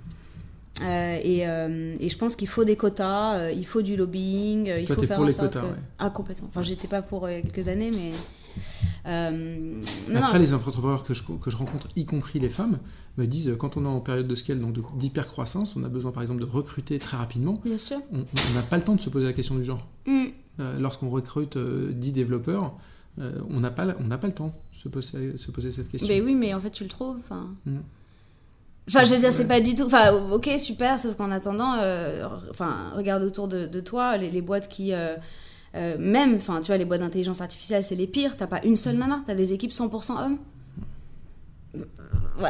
[0.83, 4.87] Euh, et, euh, et, je pense qu'il faut des quotas, il faut du lobbying, il
[4.87, 5.79] faut faire pour en les sorte quotas, que...
[5.97, 6.49] Ah, complètement.
[6.49, 8.11] Enfin, j'étais pas pour il quelques années, mais
[9.05, 9.81] euh,
[10.15, 12.79] Après, les entrepreneurs que je, que je rencontre, y compris les femmes,
[13.17, 16.21] me disent quand on est en période de scale, donc d'hypercroissance, on a besoin par
[16.21, 17.59] exemple de recruter très rapidement.
[17.63, 17.97] Bien sûr.
[18.11, 19.87] On n'a pas le temps de se poser la question du genre.
[20.05, 20.25] Mm.
[20.59, 22.73] Euh, lorsqu'on recrute 10 euh, développeurs,
[23.17, 26.07] on n'a pas, on pas le temps de se poser, se poser cette question.
[26.07, 27.17] Mais oui, mais en fait, tu le trouves.
[27.17, 27.49] Enfin.
[27.65, 27.77] Mm.
[28.89, 29.83] Enfin, je veux dire, c'est pas du tout.
[29.83, 31.73] Enfin, ok, super, sauf qu'en attendant,
[32.49, 35.15] enfin, regarde autour de, de toi les, les, boîtes qui, euh,
[35.73, 38.35] même, enfin, tu vois, les boîtes d'intelligence artificielle, c'est les pires.
[38.35, 40.37] T'as pas une seule nana, t'as des équipes 100% hommes.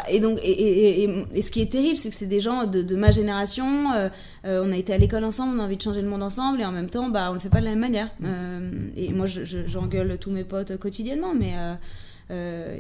[0.10, 1.04] Et donc, et,
[1.34, 3.92] et, ce qui est terrible, c'est que c'est des gens de, ma génération.
[3.94, 4.10] Euh,
[4.46, 6.62] euh, on a été à l'école ensemble, on a envie de changer le monde ensemble,
[6.62, 8.10] et en même temps, bah, on le fait pas de la même manière.
[8.96, 11.54] et moi, j'engueule je, tous mes potes quotidiennement, mais
[12.30, 12.78] euh,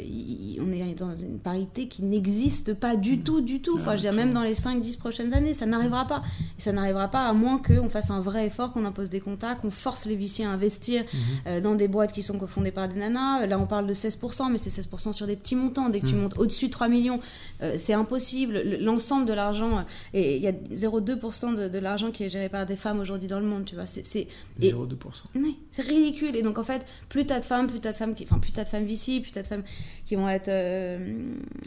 [0.60, 3.76] on est dans une parité qui n'existe pas du tout, du tout.
[3.76, 6.22] Enfin, je veux dire, même dans les 5-10 prochaines années, ça n'arrivera pas.
[6.58, 9.62] Et ça n'arrivera pas à moins qu'on fasse un vrai effort, qu'on impose des contacts,
[9.62, 11.20] qu'on force les viciers à investir mhm.
[11.48, 13.46] euh, dans des boîtes qui sont cofondées par des nanas.
[13.46, 15.90] Là, on parle de 16%, mais c'est 16% sur des petits montants.
[15.90, 16.24] Dès que tu mhm.
[16.24, 17.20] montes au-dessus de 3 millions,
[17.62, 18.62] euh, c'est impossible.
[18.82, 22.66] L'ensemble de l'argent, et il y a 0,2% de, de l'argent qui est géré par
[22.66, 23.86] des femmes aujourd'hui dans le monde, tu vois.
[23.86, 24.28] C'est
[24.60, 24.98] 0,2%.
[25.36, 26.36] Oui, c'est ridicule.
[26.36, 28.52] Et donc, en fait, plus t'as de femmes, plus t'as de femmes qui, enfin, plus
[28.52, 29.64] t'as de femmes VC, plus de femmes
[30.08, 30.98] qui vont être, euh,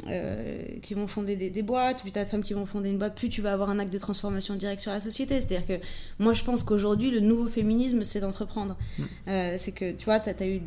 [0.09, 3.15] euh, qui vont fonder des, boîtes, plus t'as de femmes qui vont fonder une boîte,
[3.15, 5.41] plus tu vas avoir un acte de transformation directe sur la société.
[5.41, 5.85] C'est-à-dire que
[6.19, 8.79] moi, je pense qu'aujourd'hui, le nouveau féminisme, c'est d'entreprendre.
[8.99, 9.03] Mm.
[9.29, 10.63] Euh, c'est que, tu vois, t'as as eu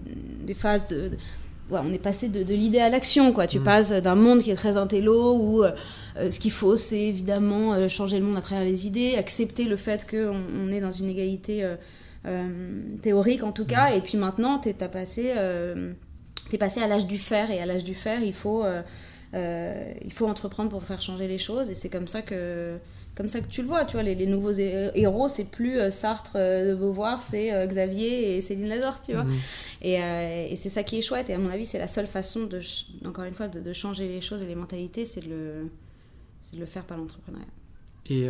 [0.46, 1.12] des phases de,
[1.72, 3.48] on est passé de, l'idée à l'action, quoi.
[3.48, 3.64] Tu mm.
[3.64, 5.64] passes d'un monde qui est très intello où
[6.16, 10.08] ce qu'il faut, c'est évidemment changer le monde à travers les idées, accepter le fait
[10.08, 11.68] qu'on on est dans une égalité
[13.02, 13.98] théorique en tout cas, mm.
[13.98, 15.34] et puis maintenant, tu as passé
[16.54, 18.84] tu es passé à l'âge du fer et à l'âge du fer, il faut, euh,
[19.34, 22.78] euh, il faut entreprendre pour faire changer les choses et c'est comme ça que
[23.16, 26.36] comme ça que tu le vois, tu vois, les, nouveaux héros, c'est plus euh, Sartre
[26.36, 29.24] de Beauvoir, c'est Xavier et Céline Lazare, tu vois.
[29.24, 29.36] Mhm.
[29.84, 29.94] Et,
[30.52, 31.30] et c'est ça qui est chouette.
[31.30, 32.60] Et à mon avis, c'est la seule façon, de,
[33.06, 35.70] encore une fois, de, changer les choses et les mentalités, c'est de, le,
[36.54, 37.46] de le faire par l'entrepreneuriat.
[38.08, 38.28] Et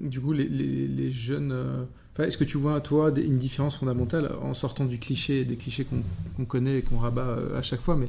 [0.00, 1.86] du coup, les, jeunes
[2.24, 6.44] est-ce que tu vois, toi, une différence fondamentale en sortant du cliché, des clichés qu'on
[6.44, 8.08] connaît et qu'on rabat euh, à chaque fois, mais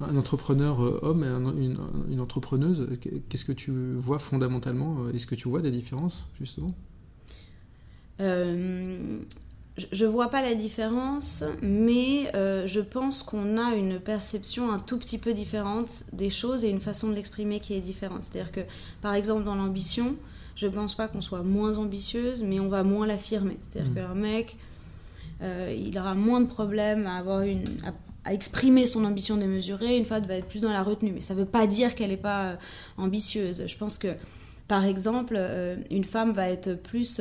[0.00, 2.88] un entrepreneur euh, homme et une, entrepreneuse,
[3.28, 6.74] qu'est-ce que tu vois fondamentalement Est-ce que tu vois des différences, justement?
[8.20, 9.18] Euh,
[9.76, 15.18] Je vois pas la différence, mais je pense qu'on a une perception un tout petit
[15.18, 18.22] peu différente des choses et une façon de l'exprimer qui est différente.
[18.22, 18.60] C'est-à-dire que,
[19.00, 20.16] par exemple, dans l'ambition,
[20.56, 23.56] je pense pas qu'on soit moins ambitieuse, mais on va moins l'affirmer.
[23.62, 23.94] C'est-à-dire mm.
[23.94, 24.56] qu'un mec,
[25.42, 27.64] euh, il aura moins de problèmes à avoir une
[28.24, 29.96] à, exprimer son ambition démesurée.
[29.96, 32.16] Une femme va être plus dans la retenue, mais ça veut pas dire qu'elle n'est
[32.16, 32.56] pas euh,
[32.96, 33.64] ambitieuse.
[33.66, 34.08] Je pense que
[34.72, 37.20] par exemple, euh, une femme va être plus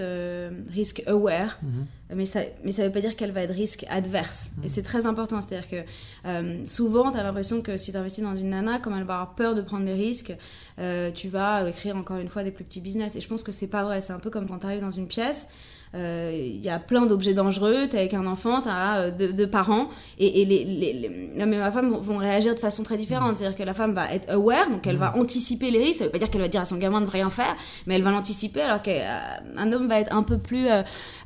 [0.70, 2.16] risk aware, mm-hmm.
[2.16, 4.52] mais ça mais ça veut pas dire qu'elle va être risque adverse.
[4.64, 4.70] Et mm.
[4.70, 5.42] c'est très important.
[5.42, 9.04] C'est-à-dire que souvent, tu as l'impression que si tu investis dans une nana, comme elle
[9.04, 10.34] va avoir peur de prendre des risques,
[10.80, 13.18] euh, tu vas écrire encore une fois des plus petits business.
[13.18, 14.00] Et je pense que c'est pas vrai.
[14.00, 15.50] C'est un peu comme quand tu arrives dans une pièce.
[15.94, 19.12] Euh, il y a plein d'objets dangereux, tu es avec un enfant, tu as euh,
[19.12, 23.36] deux, parents, et, les, les, Non, mais ma femme vont, réagir de façon très différente.
[23.36, 26.00] C'est-à-dire que la femme va être aware, donc elle va anticiper les risques.
[26.00, 27.56] Ça veut pas dire qu'elle va dire à son gamin de rien faire,
[27.88, 30.68] mais elle va l'anticiper, alors qu'un homme va être un peu plus.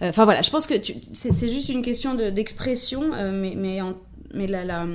[0.02, 0.76] Enfin voilà, je pense que
[1.14, 3.80] c'est juste une question d'expression, mais, mais,
[4.34, 4.86] mais la.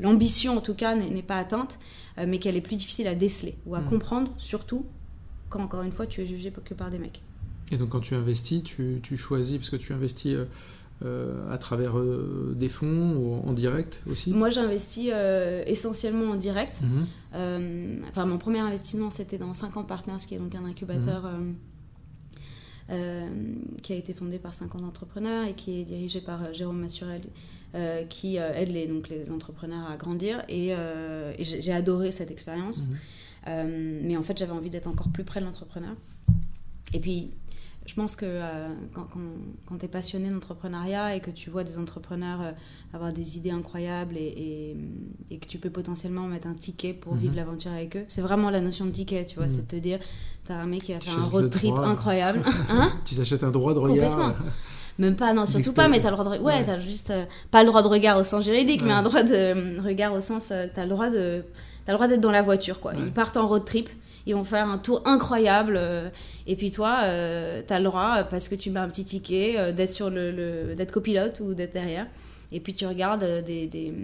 [0.00, 1.78] l'ambition en tout cas n'est pas atteinte
[2.20, 3.88] euh, mais qu'elle est plus difficile à déceler ou à mm.
[3.88, 4.86] comprendre, surtout
[5.48, 7.22] quand, encore une fois, tu es jugé que par des mecs.
[7.70, 10.44] Et donc, quand tu investis, tu, tu choisis, parce que tu investis euh,
[11.02, 11.94] euh, à travers
[12.54, 14.30] des fonds ou en direct aussi?
[14.32, 15.10] Moi, j'investis
[15.66, 16.82] essentiellement en direct.
[16.82, 18.08] Mm-hmm.
[18.10, 21.24] enfin, mon premier investissement, c'était dans 50 Partners, qui est donc un incubateur.
[22.90, 23.80] Mm-hmm.
[23.82, 27.22] qui a été fondé par 50 entrepreneurs et qui est dirigé par Jérôme Massurel,
[27.76, 30.42] euh, qui euh, aide les, donc, les entrepreneurs à grandir.
[30.48, 32.88] Et, euh, j'ai adoré cette expérience.
[33.46, 34.00] Mhm.
[34.02, 35.94] mais en fait, j'avais envie d'être encore plus près de l'entrepreneur.
[36.94, 37.30] Et puis,
[37.86, 38.40] je pense que
[38.94, 39.08] quand,
[39.66, 42.54] quand, tu es passionné d'entrepreneuriat et que tu vois des entrepreneurs
[42.92, 44.76] avoir des idées incroyables et,
[45.30, 47.38] et, que tu peux potentiellement mettre un ticket pour vivre mhm.
[47.38, 49.50] l'aventure avec eux, c'est vraiment la notion de ticket, tu vois, mhm.
[49.50, 49.98] c'est de te dire,
[50.44, 52.42] tu as un mec qui va faire un road trip incroyable.
[52.68, 54.34] Hein tu t'achètes un droit de regard.
[54.98, 56.42] Même pas, non, surtout pas, mais t'as le droit de.
[56.42, 57.10] Ouais, t'as juste.
[57.10, 60.20] Euh, pas le droit de regard au sens juridique, mais un droit de regard au
[60.20, 60.50] sens.
[60.50, 61.42] Euh, t'as le droit de
[61.88, 62.92] le droit d'être dans la voiture, quoi.
[62.96, 63.88] Ils partent en road trip,
[64.26, 65.74] ils vont faire un tour incroyable.
[65.76, 66.10] euh,
[66.46, 69.04] et puis toi, euh, tu as le droit, euh, parce que tu mets un petit
[69.04, 72.06] ticket, euh, d'être sur le, le- d'être copilote ou d'être derrière.
[72.52, 73.94] Et puis tu regardes des, des,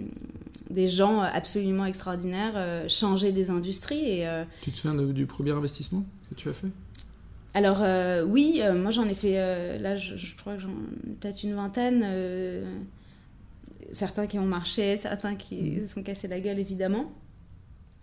[0.69, 4.19] des gens absolument extraordinaires euh, changer des industries.
[4.19, 6.67] Et, euh, Tu te souviens de- du premier investissement que tu as fait?
[7.53, 10.69] Alors euh, oui, moi j'en ai fait, là je, je crois que j'en
[11.19, 12.03] peut-être une vingtaine.
[13.91, 17.11] certains qui ont marché, certains qui se sont cassés la gueule évidemment.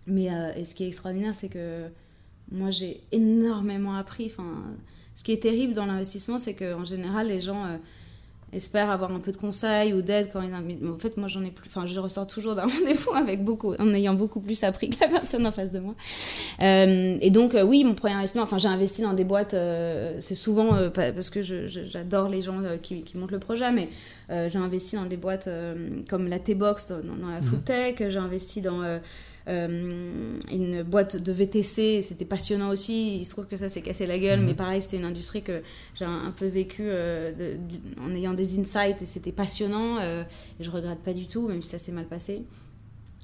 [0.07, 1.87] Mais et ce qui est extraordinaire, c'est que
[2.51, 4.27] moi j'ai énormément appris.
[4.27, 4.63] Enfin,
[5.15, 7.77] ce qui est terrible dans l'investissement, c'est qu'en général les gens euh,
[8.53, 11.43] espèrent avoir un peu de conseils ou d'aide quand ils mais En fait, moi j'en
[11.43, 11.67] ai plus.
[11.67, 15.07] Enfin, je ressors toujours d'un rendez-vous avec beaucoup, en ayant beaucoup plus appris que la
[15.07, 15.95] personne en face de moi.
[16.61, 19.55] Euh, et donc, euh, oui, mon premier investissement, enfin, j'ai investi dans des boîtes,
[20.19, 23.89] c'est souvent parce que j'adore les gens qui, qui montent le projet, mais
[24.29, 25.49] j'ai investi dans des boîtes
[26.09, 28.81] comme la T-Box dans, dans la food tech, j'ai investi dans
[29.47, 33.17] une boîte de VTC, c'était passionnant aussi.
[33.17, 35.61] Il se trouve que ça s'est cassé la gueule, mais pareil, c'était une industrie que
[35.93, 39.99] j'ai un, un peu vécu euh, de- de- en ayant des insights et c'était passionnant.
[40.01, 40.23] euh,
[40.59, 42.41] et je regrette pas du tout, même si ça s'est mal passé.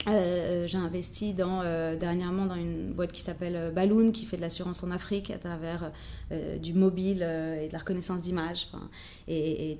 [0.08, 4.38] Euh, j'ai investi dans, euh, dernièrement dans une boîte qui s'appelle euh, Balloon, qui fait
[4.38, 5.92] de l'assurance en Afrique à travers
[6.32, 8.68] euh, du mobile euh, et de la reconnaissance d'images.
[9.28, 9.80] Et, et,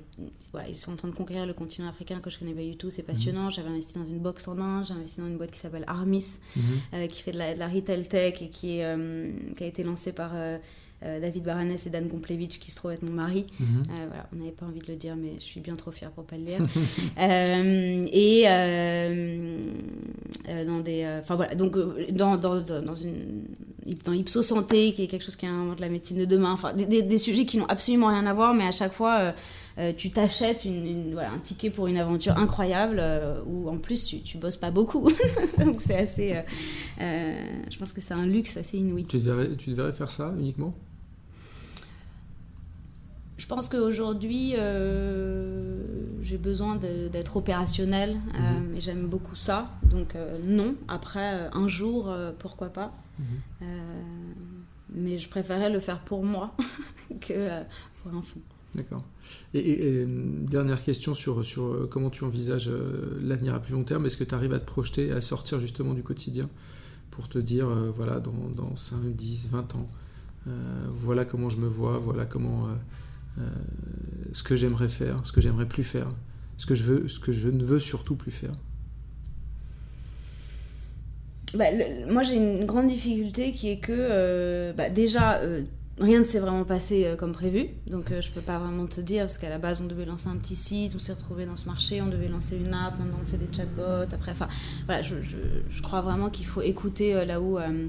[0.52, 2.76] voilà, ils sont en train de conquérir le continent africain que je connais pas du
[2.76, 3.50] tout, c'est passionnant.
[3.50, 6.38] J'avais investi dans une box en Inde, j'ai investi dans une boîte qui s'appelle Armis,
[6.94, 9.66] euh, qui fait de la, de la retail tech et qui, est, euh, qui a
[9.66, 10.58] été lancée par euh, euh,
[11.20, 13.46] David Baranès et Dan Gomplevich, qui se trouve être mon mari.
[13.60, 13.64] Euh,
[14.08, 16.24] voilà, on n'avait pas envie de le dire, mais je suis bien trop fière pour
[16.24, 16.58] pas le dire.
[17.18, 19.56] Euh, et euh,
[20.48, 23.44] euh, dans des, euh, enfin voilà, donc euh, dans, dans, dans, une
[24.04, 26.86] dans Ipso Santé, qui est quelque chose qui invente la médecine de demain, enfin des,
[26.86, 29.32] des, des sujets qui n'ont absolument rien à voir, mais à chaque fois euh,
[29.78, 33.78] euh, tu t'achètes une, une- voilà, un ticket pour une aventure incroyable euh, où en
[33.78, 35.08] plus tu, tu bosses pas beaucoup,
[35.64, 36.40] donc c'est assez, euh,
[37.00, 37.34] euh,
[37.70, 39.04] je pense que c'est un luxe assez inouï.
[39.04, 40.74] tu devrais, tu devrais faire ça uniquement?
[43.54, 45.82] Pense qu'aujourd'hui, euh,
[46.22, 49.70] j'ai besoin d'être opérationnel euh, et j'aime beaucoup ça.
[49.90, 52.92] Donc euh, non, après, un jour, pourquoi pas.
[53.60, 53.64] Euh,
[54.94, 56.54] mais je préférais le faire pour moi
[57.20, 57.48] que
[58.02, 58.40] pour un fonds.
[58.74, 59.04] D'accord.
[59.52, 62.70] Et, et- et, dernière question sur, sur comment tu envisages
[63.20, 64.06] l'avenir à plus long terme.
[64.06, 66.48] Est-ce que tu arrives à te projeter, à sortir justement du quotidien
[67.10, 69.86] pour te dire, euh, voilà, dans, dans 5, 10, 20 ans,
[70.48, 72.74] euh, voilà comment je me vois, voilà comment euh,
[74.32, 76.08] ce que j'aimerais faire, ce que j'aimerais plus faire,
[76.56, 78.52] ce que je veux, ce que je ne veux surtout plus faire.
[81.54, 81.66] Bah,
[82.08, 85.62] moi, j'ai une grande difficulté qui est que, euh, bah, déjà, euh,
[85.98, 87.68] rien ne s'est vraiment passé euh, comme prévu.
[87.86, 90.28] Donc, euh, je peux pas vraiment te dire, parce qu'à la base, on devait lancer
[90.28, 93.18] un petit site, on s'est retrouvé dans ce marché, on devait lancer une app, maintenant
[93.22, 94.12] on fait des chatbots.
[94.12, 94.48] Après, enfin,
[94.86, 97.86] voilà, je, crois vraiment qu'il faut écouter euh, là où euh,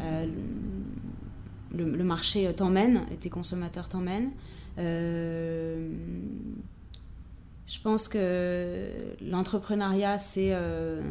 [0.00, 0.26] euh,
[1.74, 4.30] le, le marché t'emmène et tes consommateurs t'emmènent.
[4.78, 5.90] Euh,
[7.66, 11.02] je pense que l'entrepreneuriat, c'est euh,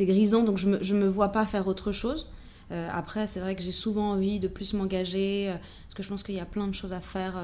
[0.00, 2.30] grisant, donc je me, je me vois pas faire autre chose.
[2.70, 6.08] Euh, après, c'est vrai que j'ai souvent envie de plus m'engager, euh, parce que je
[6.08, 7.34] pense qu'il y a plein de choses à faire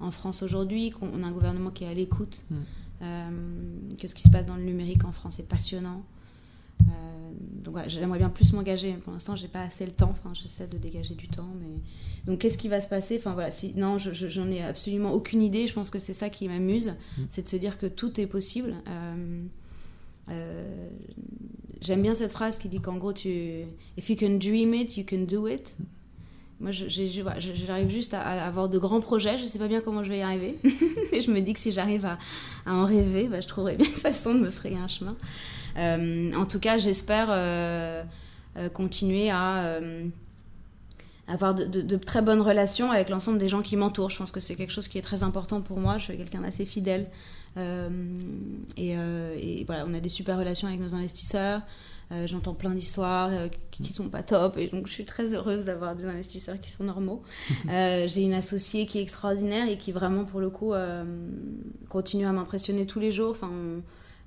[0.00, 3.96] en France aujourd'hui, qu'on a un gouvernement qui est à l'écoute, Mm.
[4.00, 6.02] que ce qui se passe dans le numérique en France est passionnant.
[6.88, 7.30] Euh,
[7.64, 10.32] donc voilà, j'aimerais bien plus m'engager, mais pour l'instant j'ai pas assez le temps, enfin
[10.34, 11.80] j'essaie de dégager du temps, mais
[12.26, 13.16] donc qu'est-ce qui va se passer?
[13.18, 15.66] Enfin voilà, si non, je- je- j'en ai absolument aucune idée.
[15.66, 16.94] Je pense que c'est ça qui m'amuse,
[17.30, 18.74] c'est de se dire que tout est possible.
[18.88, 19.42] Euh,
[20.30, 20.88] euh,
[21.80, 23.28] J'aime bien cette phrase qui dit qu'en gros, tu,
[23.98, 25.76] if you can dream it, you can do it.
[26.60, 26.70] Moi,
[27.24, 29.36] voilà, je- j'arrive juste à, à avoir de grands projets.
[29.36, 30.54] Je sais pas bien comment je vais y arriver.
[31.10, 32.18] Et je me dis que si j'arrive à,
[32.66, 35.16] à en rêver, bah, je trouverai bien une façon de me frayer un chemin.
[35.76, 38.02] Euh, en tout cas, j'espère euh,
[38.56, 39.78] euh, continuer à
[41.28, 44.10] avoir de, de- de très bonnes relations avec l'ensemble des gens qui m'entourent.
[44.10, 45.98] Je pense que c'est quelque chose qui est très important pour moi.
[45.98, 47.06] Je suis quelqu'un d'assez fidèle.
[47.56, 47.88] Euh,
[48.76, 51.60] et, euh, et voilà, on a des super relations avec nos investisseurs.
[52.10, 53.30] Euh, J'entends plein d'histoires
[53.70, 56.70] qui, qui sont pas top et donc je suis très heureuse d'avoir des investisseurs qui
[56.70, 57.22] sont normaux.
[57.68, 60.72] J'ai une associée qui est extraordinaire et qui vraiment pour le coup
[61.88, 63.30] continue à m'impressionner tous les jours.
[63.30, 63.82] Enfin, on-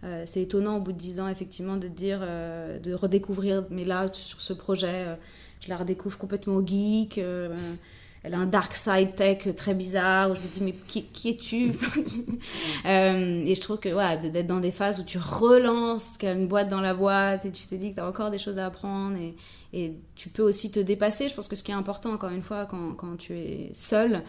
[0.05, 3.85] euh, c'est étonnant au bout de 10 ans effectivement de dire, euh, de redécouvrir, mais
[3.85, 5.15] là sur ce projet, euh,
[5.61, 7.17] je la redécouvre complètement geek.
[7.17, 11.71] elle a un dark side tech très bizarre où je me dis mais qui, es-tu?
[12.85, 16.47] Et je trouve que voilà, d'être dans des phases où tu relances qu'il a une
[16.47, 18.67] boîte dans la boîte et tu te dis que tu as encore des choses à
[18.67, 19.35] apprendre et,
[19.73, 21.29] et tu peux aussi te dépasser.
[21.29, 24.21] Je pense que ce qui est important encore une fois quand, quand tu es seul,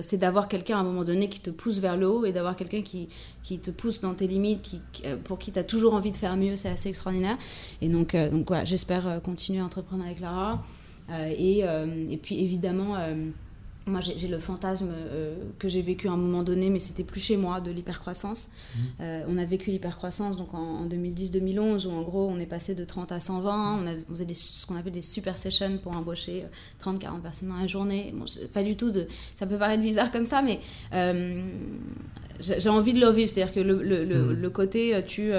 [0.00, 2.56] c'est d'avoir quelqu'un à un moment donné qui te pousse vers le haut et d'avoir
[2.56, 3.08] quelqu'un qui,
[3.42, 4.80] qui te pousse dans tes limites, qui,
[5.24, 7.36] pour qui tu as toujours envie de faire mieux, c'est assez extraordinaire.
[7.80, 10.62] Et donc, donc voilà, j'espère continuer à entreprendre avec Lara.
[11.10, 12.96] et, et puis évidemment
[13.88, 17.20] moi, j'ai le fantasme euh, que j'ai vécu à un moment donné, mais c'était plus
[17.20, 18.48] chez moi, de l'hypercroissance.
[18.48, 18.80] Mmh.
[19.00, 22.84] Euh, on a vécu l'hypercroissance donc en, 2010-2011, où en gros, on est passé de
[22.84, 23.82] 30 à 120.
[23.82, 26.44] On, a, faisait ce qu'on appelle des super sessions pour embaucher
[26.82, 28.12] 30-40 euh, personnes dans la journée.
[28.14, 29.06] Bon, pas du tout de.
[29.34, 30.60] Ça peut paraître bizarre comme ça, mais
[32.40, 33.30] j'ai envie de le vivre.
[33.30, 34.32] C'est-à-dire que le, le, le, mmh.
[34.32, 35.32] le côté, tu.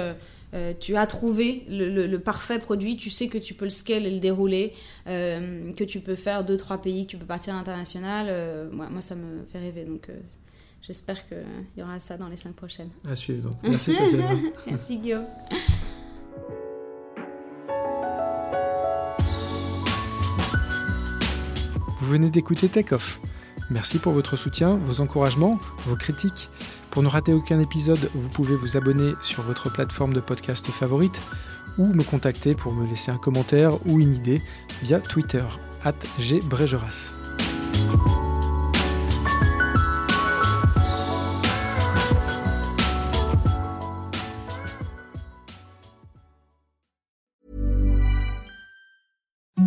[0.52, 4.10] Euh, tu as trouvé le, parfait produit, tu sais que tu peux le scale et
[4.10, 4.72] le dérouler,
[5.06, 8.26] euh, que tu peux faire deux, trois pays, que tu peux partir à l'international.
[8.28, 9.84] Euh, moi, moi, ça me fait rêver.
[9.84, 10.08] Donc,
[10.82, 11.38] j'espère qu'il
[11.76, 12.90] y aura ça dans les cinq prochaines.
[13.08, 13.50] À suivre.
[13.50, 13.54] Donc.
[13.62, 14.30] Merci, Tatiana.
[14.66, 15.26] Merci, Guillaume.
[22.00, 23.20] Vous venez d'écouter Take Off.
[23.70, 26.48] Merci pour votre soutien, vos encouragements, vos critiques.
[26.90, 31.20] Pour ne rater aucun épisode, vous pouvez vous abonner sur votre plateforme de podcast favorite
[31.78, 34.42] ou me contacter pour me laisser un commentaire ou une idée
[34.82, 35.44] via Twitter,
[35.84, 37.12] at gbregeras.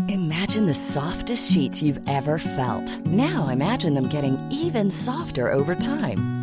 [0.09, 2.99] Imagine the softest sheets you've ever felt.
[3.07, 6.42] Now imagine them getting even softer over time.